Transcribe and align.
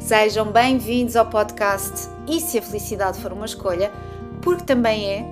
Sejam 0.00 0.50
bem-vindos 0.50 1.16
ao 1.16 1.26
podcast 1.26 2.08
E 2.26 2.40
se 2.40 2.56
a 2.56 2.62
felicidade 2.62 3.20
for 3.20 3.32
uma 3.32 3.44
escolha, 3.44 3.92
porque 4.40 4.64
também 4.64 5.06
é. 5.06 5.26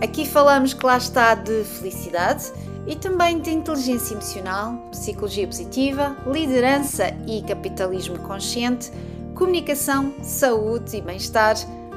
Aqui 0.00 0.24
falamos 0.24 0.72
que 0.72 0.86
lá 0.86 0.96
está 0.96 1.34
de 1.34 1.64
felicidade 1.64 2.50
e 2.86 2.96
também 2.96 3.40
de 3.40 3.50
inteligência 3.50 4.14
emocional, 4.14 4.74
psicologia 4.90 5.46
positiva, 5.46 6.16
liderança 6.26 7.08
e 7.26 7.42
capitalismo 7.42 8.18
consciente, 8.20 8.90
comunicação, 9.34 10.14
saúde 10.22 10.96
e 10.96 11.02
bem-estar, 11.02 11.56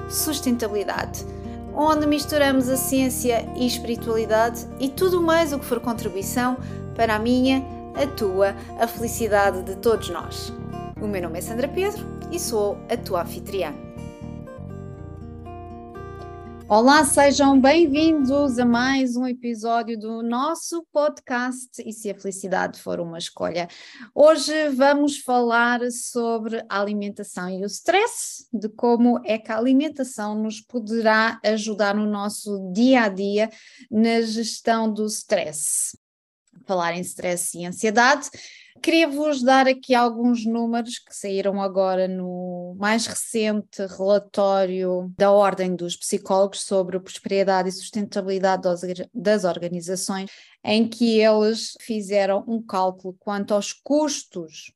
sustentabilidade, 0.10 1.26
onde 1.74 2.06
misturamos 2.06 2.70
a 2.70 2.76
ciência 2.76 3.48
e 3.56 3.66
espiritualidade 3.66 4.68
e 4.80 4.90
tudo 4.90 5.22
mais 5.22 5.54
o 5.54 5.60
que 5.60 5.66
for 5.66 5.80
contribuição 5.80 6.58
para 6.96 7.16
a 7.16 7.20
minha, 7.20 7.64
a 7.96 8.06
tua, 8.08 8.56
a 8.80 8.88
felicidade 8.88 9.62
de 9.62 9.76
todos 9.78 10.10
nós. 10.10 10.52
O 11.02 11.08
meu 11.08 11.22
nome 11.22 11.38
é 11.38 11.42
Sandra 11.42 11.68
Pedro 11.68 12.06
e 12.32 12.40
sou 12.40 12.78
a 12.90 12.96
tua 12.96 13.24
anfitriã. 13.24 13.74
Olá, 16.70 17.04
sejam 17.04 17.60
bem-vindos 17.60 18.58
a 18.58 18.66
mais 18.66 19.18
um 19.18 19.28
episódio 19.28 20.00
do 20.00 20.24
nosso 20.24 20.88
podcast 20.94 21.84
E 21.86 21.92
se 21.92 22.10
a 22.10 22.16
felicidade 22.16 22.80
for 22.80 23.02
uma 23.02 23.18
escolha. 23.18 23.68
Hoje 24.16 24.70
vamos 24.70 25.20
falar 25.20 25.82
sobre 25.92 26.64
a 26.70 26.80
alimentação 26.80 27.50
e 27.50 27.62
o 27.62 27.68
stress, 27.68 28.48
de 28.54 28.70
como 28.70 29.20
é 29.26 29.38
que 29.38 29.52
a 29.52 29.58
alimentação 29.58 30.42
nos 30.42 30.62
poderá 30.62 31.40
ajudar 31.44 31.94
no 31.94 32.06
nosso 32.06 32.72
dia 32.72 33.04
a 33.04 33.10
dia 33.10 33.50
na 33.92 34.22
gestão 34.22 34.92
do 34.92 35.06
stress. 35.08 35.96
Falar 36.66 36.94
em 36.94 37.02
stress 37.02 37.58
e 37.58 37.66
ansiedade 37.66 38.30
Queria-vos 38.82 39.42
dar 39.42 39.68
aqui 39.68 39.96
alguns 39.96 40.46
números 40.46 41.00
que 41.00 41.16
saíram 41.16 41.62
agora 41.62 42.08
no 42.08 42.76
mais 42.78 43.08
recente 43.08 43.86
relatório 43.98 45.12
da 45.18 45.32
Ordem 45.32 45.76
dos 45.76 45.96
Psicólogos 45.96 46.62
sobre 46.62 47.00
prosperidade 47.00 47.70
e 47.70 47.72
sustentabilidade 47.72 48.62
das 49.14 49.44
organizações, 49.44 50.30
em 50.64 50.88
que 50.88 51.20
eles 51.20 51.76
fizeram 51.82 52.44
um 52.48 52.62
cálculo 52.62 53.16
quanto 53.20 53.54
aos 53.54 53.74
custos 53.74 54.72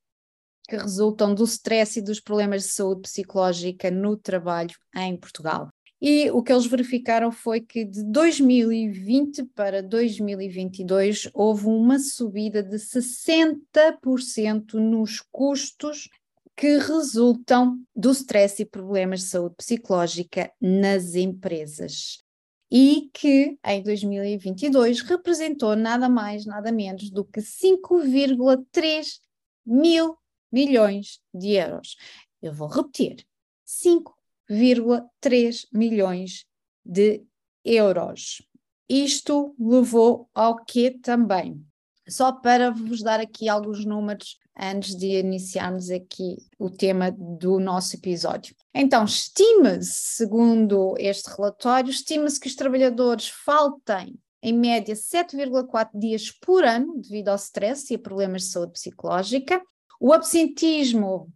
que 0.67 0.77
resultam 0.77 1.33
do 1.33 1.43
stress 1.43 1.99
e 1.99 2.01
dos 2.01 2.19
problemas 2.19 2.63
de 2.63 2.69
saúde 2.69 3.01
psicológica 3.01 3.89
no 3.89 4.15
trabalho 4.15 4.75
em 4.95 5.17
Portugal. 5.17 5.69
E 6.01 6.31
o 6.31 6.41
que 6.41 6.53
eles 6.53 6.65
verificaram 6.65 7.29
foi 7.29 7.59
que 7.59 7.83
de 7.83 8.03
2020 8.05 9.43
para 9.53 9.83
2022 9.83 11.29
houve 11.33 11.65
uma 11.65 11.99
subida 11.99 12.63
de 12.63 12.77
60% 12.77 14.75
nos 14.75 15.19
custos 15.29 16.07
que 16.55 16.77
resultam 16.77 17.81
do 17.93 18.11
stress 18.11 18.61
e 18.61 18.65
problemas 18.65 19.21
de 19.21 19.27
saúde 19.27 19.55
psicológica 19.55 20.51
nas 20.61 21.15
empresas. 21.15 22.23
E 22.71 23.09
que 23.13 23.57
em 23.65 23.83
2022 23.83 25.01
representou 25.01 25.75
nada 25.75 26.07
mais, 26.07 26.45
nada 26.45 26.71
menos 26.71 27.09
do 27.09 27.25
que 27.25 27.41
5,3 27.41 29.19
mil 29.65 30.17
milhões 30.51 31.19
de 31.33 31.53
euros. 31.53 31.95
Eu 32.41 32.53
vou 32.53 32.67
repetir: 32.67 33.25
5 33.65 34.18
1,3 34.49 35.67
milhões 35.71 36.45
de 36.85 37.23
euros. 37.63 38.41
Isto 38.87 39.55
levou 39.59 40.29
ao 40.33 40.63
que 40.65 40.91
também? 40.91 41.63
Só 42.07 42.31
para 42.31 42.71
vos 42.71 43.03
dar 43.03 43.19
aqui 43.19 43.47
alguns 43.47 43.85
números 43.85 44.37
antes 44.59 44.95
de 44.95 45.19
iniciarmos 45.19 45.89
aqui 45.89 46.37
o 46.57 46.69
tema 46.69 47.11
do 47.11 47.59
nosso 47.59 47.95
episódio. 47.95 48.55
Então, 48.73 49.05
estima-se, 49.05 50.15
segundo 50.15 50.95
este 50.97 51.29
relatório, 51.29 51.91
estima-se 51.91 52.39
que 52.39 52.47
os 52.47 52.55
trabalhadores 52.55 53.29
faltem 53.29 54.19
em 54.41 54.53
média 54.53 54.95
7,4 54.95 55.89
dias 55.93 56.31
por 56.31 56.63
ano 56.63 56.99
devido 56.99 57.29
ao 57.29 57.35
stress 57.35 57.91
e 57.91 57.95
a 57.95 57.99
problemas 57.99 58.43
de 58.43 58.49
saúde 58.49 58.73
psicológica. 58.73 59.61
O 59.99 60.11
absentismo 60.13 61.31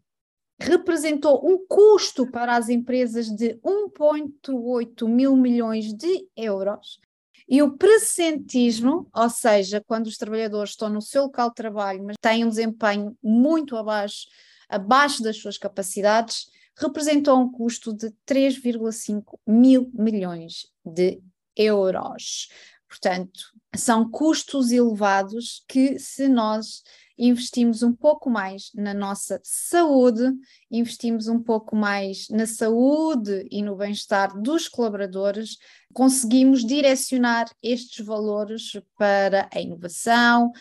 representou 0.63 1.45
um 1.45 1.65
custo 1.67 2.29
para 2.29 2.55
as 2.55 2.69
empresas 2.69 3.27
de 3.27 3.55
1,8 3.55 5.07
mil 5.07 5.35
milhões 5.35 5.93
de 5.93 6.27
euros. 6.35 6.99
E 7.47 7.61
o 7.61 7.77
presentismo, 7.77 9.07
ou 9.13 9.29
seja, 9.29 9.83
quando 9.85 10.07
os 10.07 10.17
trabalhadores 10.17 10.71
estão 10.71 10.89
no 10.89 11.01
seu 11.01 11.23
local 11.23 11.49
de 11.49 11.55
trabalho, 11.55 12.03
mas 12.03 12.15
têm 12.21 12.45
um 12.45 12.49
desempenho 12.49 13.17
muito 13.21 13.75
abaixo, 13.75 14.27
abaixo 14.69 15.21
das 15.21 15.37
suas 15.37 15.57
capacidades, 15.57 16.45
representou 16.77 17.37
um 17.37 17.51
custo 17.51 17.93
de 17.93 18.09
3,5 18.25 19.37
mil 19.45 19.91
milhões 19.93 20.67
de 20.85 21.21
euros. 21.55 22.47
Portanto, 22.87 23.39
são 23.75 24.09
custos 24.09 24.71
elevados 24.71 25.63
que, 25.67 25.99
se 25.99 26.29
nós 26.29 26.83
investimos 27.17 27.83
um 27.83 27.93
pouco 27.93 28.29
mais 28.29 28.71
na 28.73 28.93
nossa 28.93 29.39
saúde, 29.43 30.31
investimos 30.69 31.27
um 31.27 31.41
pouco 31.41 31.75
mais 31.75 32.27
na 32.29 32.45
saúde 32.45 33.47
e 33.51 33.61
no 33.61 33.75
bem-estar 33.75 34.39
dos 34.39 34.67
colaboradores, 34.67 35.57
conseguimos 35.93 36.65
direcionar 36.65 37.45
estes 37.61 38.05
valores 38.05 38.71
para 38.97 39.49
a 39.53 39.61
inovação, 39.61 40.51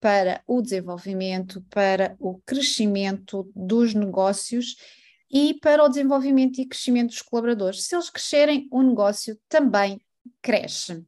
para 0.00 0.42
o 0.46 0.62
desenvolvimento, 0.62 1.64
para 1.70 2.16
o 2.18 2.38
crescimento 2.46 3.50
dos 3.54 3.94
negócios 3.94 4.76
e 5.30 5.54
para 5.54 5.84
o 5.84 5.88
desenvolvimento 5.88 6.60
e 6.60 6.66
crescimento 6.66 7.08
dos 7.08 7.22
colaboradores. 7.22 7.84
Se 7.84 7.94
eles 7.94 8.08
crescerem, 8.08 8.68
o 8.70 8.82
negócio 8.82 9.38
também 9.48 10.00
cresce. 10.40 11.04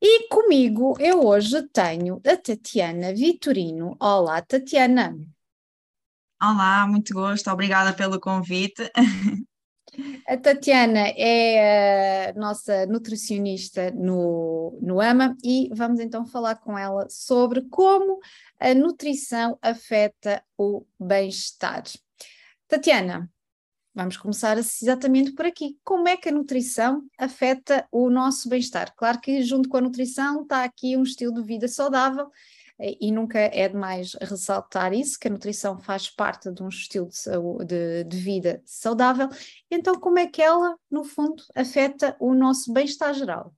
E 0.00 0.28
comigo 0.28 0.94
eu 1.00 1.24
hoje 1.24 1.62
tenho 1.68 2.20
a 2.26 2.36
Tatiana 2.36 3.14
Vitorino. 3.14 3.96
Olá, 3.98 4.42
Tatiana. 4.42 5.16
Olá, 6.40 6.86
muito 6.86 7.14
gosto, 7.14 7.50
obrigada 7.50 7.94
pelo 7.94 8.20
convite. 8.20 8.90
A 10.28 10.36
Tatiana 10.36 11.08
é 11.16 12.28
a 12.28 12.32
nossa 12.34 12.84
nutricionista 12.84 13.90
no, 13.92 14.78
no 14.82 15.00
AMA 15.00 15.34
e 15.42 15.70
vamos 15.72 16.00
então 16.00 16.26
falar 16.26 16.56
com 16.56 16.76
ela 16.76 17.08
sobre 17.08 17.62
como 17.62 18.18
a 18.60 18.74
nutrição 18.74 19.58
afeta 19.62 20.42
o 20.58 20.84
bem-estar. 21.00 21.84
Tatiana, 22.68 23.30
Vamos 23.96 24.18
começar 24.18 24.58
exatamente 24.58 25.32
por 25.32 25.46
aqui. 25.46 25.78
Como 25.82 26.06
é 26.06 26.18
que 26.18 26.28
a 26.28 26.32
nutrição 26.32 27.02
afeta 27.16 27.88
o 27.90 28.10
nosso 28.10 28.46
bem-estar? 28.46 28.94
Claro 28.94 29.18
que, 29.18 29.42
junto 29.42 29.70
com 29.70 29.78
a 29.78 29.80
nutrição, 29.80 30.42
está 30.42 30.64
aqui 30.64 30.98
um 30.98 31.02
estilo 31.02 31.32
de 31.32 31.42
vida 31.42 31.66
saudável 31.66 32.30
eh, 32.78 32.94
e 33.00 33.10
nunca 33.10 33.38
é 33.38 33.66
demais 33.66 34.12
ressaltar 34.20 34.92
isso, 34.92 35.18
que 35.18 35.28
a 35.28 35.30
nutrição 35.30 35.78
faz 35.78 36.10
parte 36.10 36.52
de 36.52 36.62
um 36.62 36.68
estilo 36.68 37.08
de, 37.08 37.16
saúde, 37.16 37.64
de, 37.64 38.04
de 38.04 38.18
vida 38.18 38.60
saudável. 38.66 39.30
Então, 39.70 39.98
como 39.98 40.18
é 40.18 40.26
que 40.26 40.42
ela, 40.42 40.76
no 40.90 41.02
fundo, 41.02 41.42
afeta 41.54 42.14
o 42.20 42.34
nosso 42.34 42.70
bem-estar 42.74 43.14
geral? 43.14 43.54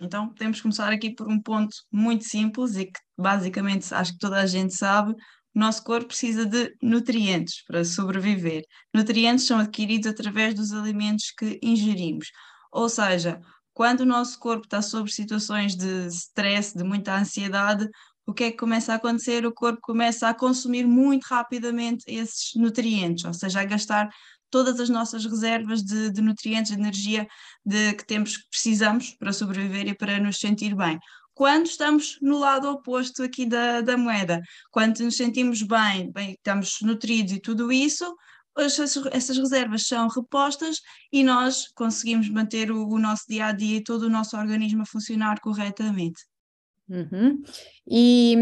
Então, 0.00 0.28
podemos 0.28 0.58
começar 0.62 0.90
aqui 0.90 1.10
por 1.10 1.28
um 1.28 1.38
ponto 1.38 1.76
muito 1.92 2.24
simples 2.24 2.76
e 2.76 2.86
que 2.86 3.00
basicamente 3.14 3.92
acho 3.92 4.14
que 4.14 4.18
toda 4.18 4.40
a 4.40 4.46
gente 4.46 4.72
sabe: 4.74 5.14
nosso 5.58 5.82
corpo 5.82 6.08
precisa 6.08 6.46
de 6.46 6.74
nutrientes 6.82 7.62
para 7.66 7.84
sobreviver. 7.84 8.64
Nutrientes 8.94 9.46
são 9.46 9.58
adquiridos 9.58 10.06
através 10.06 10.54
dos 10.54 10.72
alimentos 10.72 11.30
que 11.30 11.58
ingerimos. 11.62 12.30
Ou 12.72 12.88
seja, 12.88 13.40
quando 13.74 14.00
o 14.00 14.06
nosso 14.06 14.38
corpo 14.38 14.64
está 14.64 14.82
sob 14.82 15.10
situações 15.10 15.76
de 15.76 16.06
stress, 16.08 16.76
de 16.76 16.84
muita 16.84 17.16
ansiedade, 17.16 17.88
o 18.26 18.34
que 18.34 18.44
é 18.44 18.50
que 18.50 18.58
começa 18.58 18.92
a 18.92 18.96
acontecer? 18.96 19.46
O 19.46 19.52
corpo 19.52 19.80
começa 19.80 20.28
a 20.28 20.34
consumir 20.34 20.86
muito 20.86 21.24
rapidamente 21.24 22.04
esses 22.06 22.54
nutrientes, 22.54 23.24
ou 23.24 23.32
seja, 23.32 23.60
a 23.60 23.64
gastar 23.64 24.10
todas 24.50 24.80
as 24.80 24.88
nossas 24.88 25.24
reservas 25.24 25.82
de, 25.82 26.10
de 26.10 26.20
nutrientes, 26.20 26.72
de 26.72 26.78
energia 26.78 27.26
de, 27.64 27.94
que 27.94 28.06
temos, 28.06 28.36
que 28.36 28.48
precisamos 28.50 29.14
para 29.18 29.32
sobreviver 29.32 29.88
e 29.88 29.94
para 29.94 30.18
nos 30.18 30.38
sentir 30.38 30.74
bem 30.74 30.98
quando 31.38 31.66
estamos 31.66 32.18
no 32.20 32.36
lado 32.36 32.68
oposto 32.68 33.22
aqui 33.22 33.46
da, 33.46 33.80
da 33.80 33.96
moeda, 33.96 34.42
quando 34.72 34.98
nos 34.98 35.16
sentimos 35.16 35.62
bem, 35.62 36.10
bem, 36.10 36.32
estamos 36.32 36.78
nutridos 36.82 37.32
e 37.32 37.40
tudo 37.40 37.70
isso, 37.70 38.12
essas, 38.56 38.96
reservas 39.38 39.86
são 39.86 40.08
repostas 40.08 40.80
e 41.12 41.22
nós 41.22 41.68
conseguimos 41.76 42.28
manter 42.28 42.72
o, 42.72 42.88
o 42.88 42.98
nosso 42.98 43.22
dia 43.28 43.46
a 43.46 43.52
dia 43.52 43.76
e 43.76 43.84
todo 43.84 44.02
o 44.02 44.10
nosso 44.10 44.36
organismo 44.36 44.82
a 44.82 44.86
funcionar 44.86 45.38
corretamente. 45.40 46.20
Uhum. 46.88 47.42
E 47.86 48.34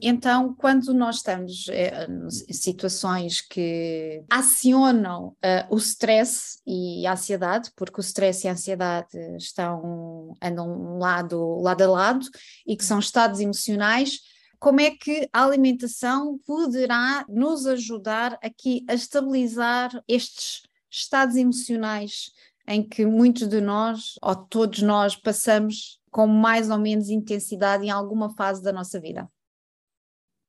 então, 0.00 0.54
quando 0.54 0.94
nós 0.94 1.16
estamos 1.16 1.66
eh, 1.68 2.06
em 2.48 2.52
situações 2.52 3.42
que 3.42 4.24
acionam 4.30 5.28
uh, 5.28 5.66
o 5.74 5.76
stress 5.76 6.58
e 6.66 7.06
a 7.06 7.12
ansiedade, 7.12 7.70
porque 7.76 8.00
o 8.00 8.02
stress 8.02 8.46
e 8.46 8.48
a 8.48 8.52
ansiedade 8.52 9.08
estão, 9.36 10.34
andam 10.42 10.98
lado, 10.98 11.60
lado 11.60 11.82
a 11.82 11.86
lado 11.86 12.26
e 12.66 12.76
que 12.76 12.84
são 12.84 12.98
estados 12.98 13.40
emocionais, 13.40 14.20
como 14.58 14.80
é 14.80 14.90
que 14.90 15.28
a 15.32 15.44
alimentação 15.44 16.38
poderá 16.46 17.26
nos 17.28 17.66
ajudar 17.66 18.38
aqui 18.42 18.84
a 18.88 18.94
estabilizar 18.94 19.90
estes 20.08 20.62
estados 20.90 21.36
emocionais 21.36 22.30
em 22.66 22.82
que 22.82 23.04
muitos 23.04 23.48
de 23.48 23.60
nós, 23.60 24.14
ou 24.22 24.36
todos 24.36 24.80
nós, 24.80 25.16
passamos 25.16 26.00
com 26.12 26.26
mais 26.26 26.70
ou 26.70 26.78
menos 26.78 27.08
intensidade 27.08 27.86
em 27.86 27.90
alguma 27.90 28.32
fase 28.36 28.62
da 28.62 28.72
nossa 28.72 29.00
vida. 29.00 29.28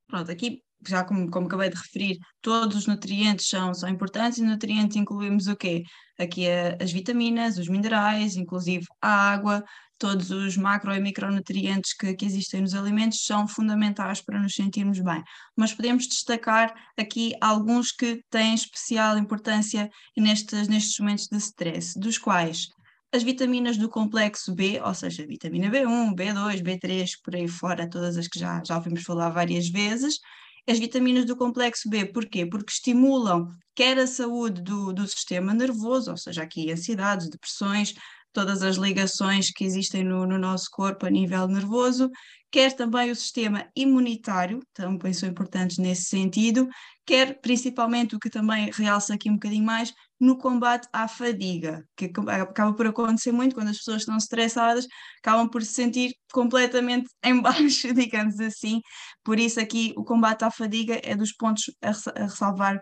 Pronto, 0.08 0.30
aqui 0.30 0.62
já 0.86 1.04
como, 1.04 1.32
como 1.32 1.48
acabei 1.48 1.70
de 1.70 1.78
referir, 1.78 2.20
todos 2.42 2.76
os 2.76 2.88
nutrientes 2.88 3.48
são, 3.48 3.74
são 3.74 3.88
importantes 3.88 4.38
e 4.40 4.44
nutrientes 4.44 4.98
incluímos 4.98 5.48
o 5.48 5.56
quê? 5.56 5.84
Aqui 6.20 6.46
é 6.46 6.78
as 6.82 6.92
vitaminas, 6.92 7.58
os 7.58 7.70
minerais, 7.70 8.36
inclusive 8.36 8.86
a 9.02 9.32
água, 9.32 9.64
todos 9.98 10.30
os 10.30 10.58
macro 10.58 10.94
e 10.94 11.00
micronutrientes 11.00 11.94
que, 11.94 12.14
que 12.14 12.26
existem 12.26 12.60
nos 12.60 12.76
alimentos 12.76 13.26
são 13.26 13.48
fundamentais 13.48 14.22
para 14.22 14.42
nos 14.42 14.54
sentirmos 14.54 15.00
bem. 15.00 15.24
Mas 15.56 15.74
podemos 15.74 16.06
destacar 16.06 16.74
aqui 17.00 17.34
alguns 17.40 17.94
que 17.94 18.22
têm 18.30 18.54
especial 18.54 19.18
importância 19.18 19.90
nestes, 20.18 20.68
nestes 20.68 21.00
momentos 21.00 21.28
de 21.32 21.38
stress, 21.38 21.98
dos 21.98 22.18
quais 22.18 22.68
as 23.14 23.22
vitaminas 23.22 23.78
do 23.78 23.88
complexo 23.88 24.54
B, 24.56 24.82
ou 24.84 24.94
seja, 24.94 25.26
vitamina 25.26 25.70
B1, 25.70 26.16
B2, 26.16 26.62
B3, 26.64 27.12
por 27.24 27.36
aí 27.36 27.48
fora, 27.48 27.88
todas 27.88 28.18
as 28.18 28.28
que 28.28 28.40
já, 28.40 28.62
já 28.66 28.76
ouvimos 28.76 29.04
falar 29.04 29.30
várias 29.30 29.70
vezes, 29.70 30.20
as 30.68 30.80
vitaminas 30.80 31.24
do 31.26 31.36
complexo 31.36 31.88
B, 31.88 32.06
porquê? 32.06 32.46
Porque 32.46 32.72
estimulam 32.72 33.50
quer 33.76 34.00
a 34.00 34.08
saúde 34.08 34.64
do, 34.64 34.92
do 34.92 35.08
sistema 35.08 35.54
nervoso, 35.54 36.10
ou 36.10 36.18
seja, 36.18 36.42
aqui 36.42 36.72
ansiedades, 36.72 37.30
depressões, 37.30 37.94
todas 38.34 38.64
as 38.64 38.78
ligações 38.78 39.52
que 39.52 39.64
existem 39.64 40.04
no, 40.04 40.26
no, 40.26 40.40
nosso 40.40 40.70
corpo 40.72 41.06
a 41.06 41.10
nível 41.10 41.48
nervoso, 41.48 42.10
quer 42.52 42.74
também 42.74 43.12
o 43.12 43.16
sistema 43.16 43.68
imunitário, 43.76 44.60
também 44.74 45.14
são 45.14 45.30
importantes 45.30 45.78
nesse 45.78 46.06
sentido, 46.06 46.68
quer 47.06 47.40
principalmente 47.42 48.16
o 48.16 48.20
que 48.20 48.30
também 48.30 48.72
realça 48.74 49.14
aqui 49.14 49.30
um 49.30 49.34
bocadinho 49.34 49.64
mais, 49.64 49.94
no 50.24 50.38
combate 50.38 50.88
à 50.94 51.06
fadiga, 51.06 51.86
que 51.98 52.06
acaba 52.06 52.74
por 52.74 52.88
acontecer 52.88 53.34
muito 53.34 53.54
quando 53.54 53.68
as 53.68 53.78
pessoas 53.78 54.04
estão 54.04 54.16
estressadas, 54.16 54.88
acabam 55.20 55.50
por 55.50 55.62
se 55.62 55.74
sentir 55.74 56.16
completamente 56.32 57.10
em 57.22 57.42
baixo, 57.42 57.94
digamos 57.94 58.40
assim. 58.40 58.82
Por 59.22 59.38
isso 59.38 59.60
aqui 59.60 59.94
o 59.98 60.04
combate 60.04 60.46
à 60.46 60.50
fadiga 60.50 61.00
é 61.04 61.14
dos 61.14 61.34
pontos 61.34 61.66
a, 61.82 62.22
ressalvar 62.24 62.80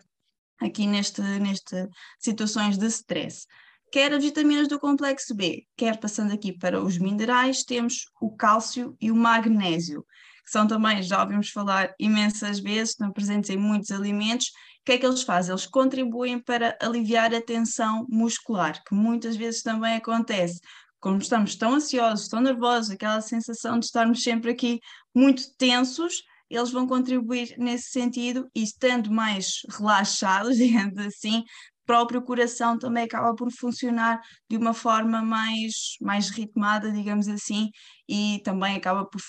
aqui 0.61 0.85
neste, 0.85 1.21
neste 1.21 1.87
situações 2.19 2.77
de 2.77 2.85
stress. 2.85 3.47
Quer 3.91 4.13
as 4.13 4.23
vitaminas 4.23 4.67
do 4.67 4.79
complexo 4.79 5.33
B, 5.33 5.65
quer 5.75 5.99
passando 5.99 6.31
aqui 6.31 6.55
para 6.55 6.79
os 6.79 6.99
minerais, 6.99 7.63
temos 7.63 8.05
o 8.21 8.35
cálcio 8.35 8.95
e 9.01 9.11
o 9.11 9.15
magnésio, 9.15 10.05
que 10.43 10.51
são 10.51 10.67
também, 10.67 11.01
já 11.03 11.21
ouvimos 11.21 11.49
falar 11.49 11.93
imensas 11.99 12.59
vezes, 12.59 12.91
estão 12.91 13.11
presentes 13.11 13.49
em 13.49 13.57
muitos 13.57 13.91
alimentos. 13.91 14.47
O 14.47 14.85
que 14.85 14.93
é 14.93 14.97
que 14.97 15.05
eles 15.05 15.23
fazem? 15.23 15.51
Eles 15.51 15.67
contribuem 15.67 16.39
para 16.39 16.77
aliviar 16.81 17.33
a 17.33 17.41
tensão 17.41 18.05
muscular, 18.09 18.81
que 18.83 18.95
muitas 18.95 19.35
vezes 19.35 19.61
também 19.61 19.95
acontece. 19.95 20.59
Como 20.99 21.17
estamos 21.17 21.55
tão 21.55 21.75
ansiosos, 21.75 22.27
tão 22.27 22.41
nervosos, 22.41 22.91
aquela 22.91 23.21
sensação 23.21 23.79
de 23.79 23.85
estarmos 23.85 24.23
sempre 24.23 24.51
aqui 24.51 24.79
muito 25.15 25.55
tensos, 25.57 26.23
eles 26.49 26.71
vão 26.71 26.85
contribuir 26.85 27.55
nesse 27.57 27.91
sentido 27.91 28.49
e 28.53 28.61
estando 28.61 29.11
mais 29.11 29.61
relaxados, 29.77 30.57
digamos 30.57 30.97
assim, 30.99 31.43
próprio 31.85 32.21
coração 32.21 32.77
também 32.77 33.03
acaba 33.03 33.35
por 33.35 33.51
funcionar 33.51 34.21
de 34.49 34.57
uma 34.57 34.73
forma 34.73 35.21
mais, 35.21 35.95
mais 36.01 36.29
ritmada, 36.29 36.91
digamos 36.91 37.27
assim, 37.27 37.69
e 38.07 38.41
também 38.43 38.75
acaba 38.75 39.05
por 39.05 39.21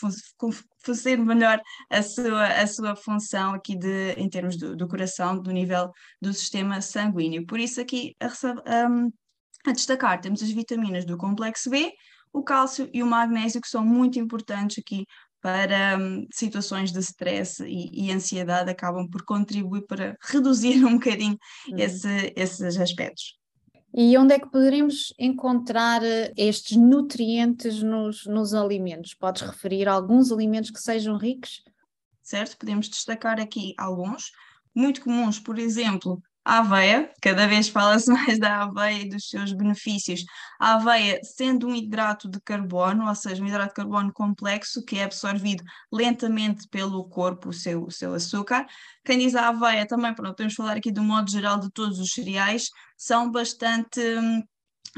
fazer 0.85 1.17
melhor 1.19 1.61
a 1.91 2.03
sua, 2.03 2.47
a 2.47 2.67
sua 2.67 2.97
função 2.97 3.55
aqui 3.55 3.77
de, 3.77 4.13
em 4.13 4.29
termos 4.29 4.57
do, 4.57 4.77
do 4.77 4.89
coração, 4.89 5.41
do 5.41 5.51
nível 5.51 5.91
do 6.21 6.33
sistema 6.33 6.81
sanguíneo. 6.81 7.47
Por 7.47 7.59
isso 7.59 7.81
aqui 7.81 8.15
a, 8.21 8.89
um, 8.89 9.11
a 9.67 9.73
destacar 9.73 10.21
temos 10.21 10.43
as 10.43 10.51
vitaminas 10.51 11.05
do 11.05 11.17
complexo 11.17 11.71
B, 11.71 11.93
o 12.33 12.43
cálcio 12.43 12.89
e 12.93 13.03
o 13.03 13.07
magnésio, 13.07 13.61
que 13.61 13.69
são 13.69 13.85
muito 13.85 14.19
importantes 14.19 14.79
aqui 14.79 15.05
para 15.43 15.99
um, 15.99 16.25
situações 16.33 16.93
de 16.93 17.01
stress 17.01 17.63
e, 17.65 18.07
e, 18.07 18.13
ansiedade 18.13 18.71
acabam 18.71 19.09
por 19.11 19.25
contribuir 19.25 19.83
para 19.83 20.17
reduzir 20.23 20.85
um 20.85 20.95
bocadinho 20.95 21.37
uhum. 21.69 21.79
esse, 21.79 22.33
esses 22.37 22.79
aspectos. 22.79 23.37
E 23.95 24.17
onde 24.17 24.33
é 24.33 24.39
que 24.39 24.51
poderemos 24.51 25.13
encontrar 25.19 26.03
eh, 26.03 26.33
estes 26.35 26.79
nutrientes 26.79 27.83
nos, 27.83 28.25
nos 28.25 28.55
alimentos? 28.55 29.13
Podes 29.13 29.43
referir 29.43 29.87
alguns 29.87 30.33
alimentos 30.33 30.71
que 30.71 30.81
sejam 30.81 31.19
ricos? 31.19 31.63
Certo, 32.23 32.57
podemos 32.57 32.89
destacar 32.89 33.39
aqui 33.39 33.75
alguns. 33.77 34.31
Muito 34.75 35.03
comuns, 35.03 35.39
por 35.39 35.59
exemplo, 35.59 36.23
a 36.45 36.59
aveia, 36.59 37.11
cada 37.21 37.47
vez 37.47 37.69
fala-se 37.69 38.11
mais 38.13 38.39
da 38.39 38.63
aveia 38.63 39.03
e 39.03 39.09
dos 39.09 39.29
seus 39.29 39.53
benefícios. 39.53 40.25
A 40.59 40.75
aveia, 40.75 41.21
sendo 41.23 41.69
um 41.69 41.75
hidrato 41.75 42.29
de 42.29 42.41
carbono, 42.41 43.09
ou 43.09 43.15
seja, 43.15 43.43
um 43.43 43.47
hidrato 43.47 43.69
de 43.69 43.75
carbono 43.75 44.13
complexo 44.13 44.85
que 44.85 44.99
é 44.99 45.05
absorvido 45.05 45.63
lentamente 45.93 46.69
pelo 46.69 47.05
corpo, 47.09 47.51
o 47.51 47.53
seu, 47.53 47.85
o 47.85 47.91
seu 47.91 48.15
açúcar. 48.15 48.67
Quem 49.05 49.19
diz 49.19 49.35
a 49.35 49.49
aveia 49.49 49.87
também, 49.87 50.15
pronto, 50.15 50.35
podemos 50.35 50.55
falar 50.55 50.77
aqui 50.77 50.91
do 50.91 51.03
modo 51.03 51.31
geral 51.31 51.59
de 51.59 51.71
todos 51.71 51.99
os 51.99 52.11
cereais, 52.11 52.71
são 52.97 53.31
bastante 53.31 54.01
hum, 54.01 54.43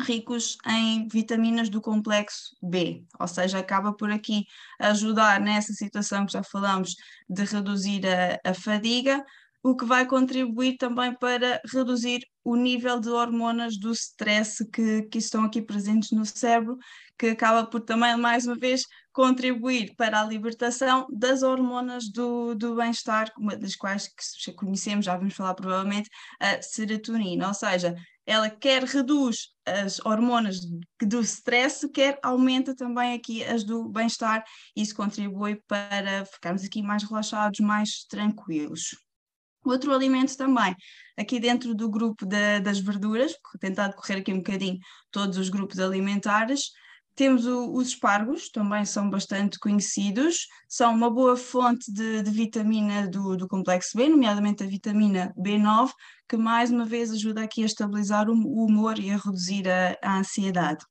ricos 0.00 0.56
em 0.66 1.06
vitaminas 1.08 1.68
do 1.68 1.80
complexo 1.80 2.56
B, 2.62 3.04
ou 3.18 3.28
seja, 3.28 3.58
acaba 3.58 3.92
por 3.92 4.10
aqui 4.10 4.46
ajudar 4.80 5.40
nessa 5.40 5.72
situação 5.72 6.26
que 6.26 6.32
já 6.32 6.42
falamos 6.42 6.96
de 7.28 7.44
reduzir 7.44 8.02
a, 8.06 8.50
a 8.50 8.54
fadiga, 8.54 9.24
o 9.64 9.74
que 9.74 9.86
vai 9.86 10.06
contribuir 10.06 10.76
também 10.76 11.14
para 11.14 11.58
reduzir 11.72 12.20
o 12.44 12.54
nível 12.54 13.00
de 13.00 13.08
hormonas 13.08 13.78
do 13.78 13.90
stress 13.92 14.62
que, 14.70 15.04
que 15.04 15.16
estão 15.16 15.42
aqui 15.42 15.62
presentes 15.62 16.10
no 16.10 16.26
cérebro, 16.26 16.76
que 17.18 17.28
acaba 17.28 17.64
por 17.66 17.80
também, 17.80 18.14
mais 18.14 18.46
uma 18.46 18.56
vez, 18.56 18.82
contribuir 19.10 19.94
para 19.96 20.20
a 20.20 20.24
libertação 20.24 21.06
das 21.10 21.42
hormonas 21.42 22.10
do, 22.12 22.54
do 22.54 22.74
bem-estar, 22.76 23.32
uma 23.38 23.56
das 23.56 23.74
quais 23.74 24.06
que 24.06 24.52
conhecemos, 24.52 25.06
já 25.06 25.16
vamos 25.16 25.34
falar 25.34 25.54
provavelmente, 25.54 26.10
a 26.38 26.60
serotonina, 26.60 27.48
ou 27.48 27.54
seja, 27.54 27.94
ela 28.26 28.50
quer 28.50 28.84
reduz 28.84 29.48
as 29.64 29.98
hormonas 30.04 30.60
do 31.00 31.20
stress, 31.22 31.88
quer 31.88 32.18
aumenta 32.22 32.76
também 32.76 33.14
aqui 33.14 33.42
as 33.42 33.64
do 33.64 33.88
bem-estar, 33.88 34.44
isso 34.76 34.94
contribui 34.94 35.56
para 35.66 36.26
ficarmos 36.26 36.64
aqui 36.64 36.82
mais 36.82 37.02
relaxados, 37.02 37.60
mais 37.60 38.04
tranquilos. 38.04 39.03
Outro 39.64 39.94
alimento 39.94 40.36
também, 40.36 40.76
aqui 41.16 41.40
dentro 41.40 41.74
do 41.74 41.88
grupo 41.88 42.26
da, 42.26 42.58
das 42.58 42.78
verduras, 42.78 43.34
tentar 43.58 43.92
correr 43.94 44.18
aqui 44.18 44.32
um 44.32 44.38
bocadinho 44.38 44.78
todos 45.10 45.38
os 45.38 45.48
grupos 45.48 45.78
alimentares, 45.78 46.70
temos 47.14 47.46
o, 47.46 47.72
os 47.72 47.88
espargos, 47.88 48.50
também 48.50 48.84
são 48.84 49.08
bastante 49.08 49.58
conhecidos, 49.58 50.48
são 50.68 50.92
uma 50.92 51.08
boa 51.08 51.36
fonte 51.36 51.92
de, 51.92 52.22
de 52.22 52.30
vitamina 52.30 53.08
do, 53.08 53.36
do, 53.36 53.46
complexo 53.46 53.96
B, 53.96 54.08
nomeadamente 54.08 54.64
a 54.64 54.66
vitamina 54.66 55.32
B9, 55.38 55.92
que 56.28 56.36
mais 56.36 56.70
uma 56.70 56.84
vez 56.84 57.12
ajuda 57.12 57.42
aqui 57.42 57.62
a 57.62 57.66
estabilizar 57.66 58.28
o, 58.28 58.32
o 58.32 58.66
humor 58.66 58.98
e 58.98 59.10
a 59.10 59.16
reduzir 59.16 59.68
a, 59.68 59.96
a 60.02 60.18
ansiedade. 60.18 60.84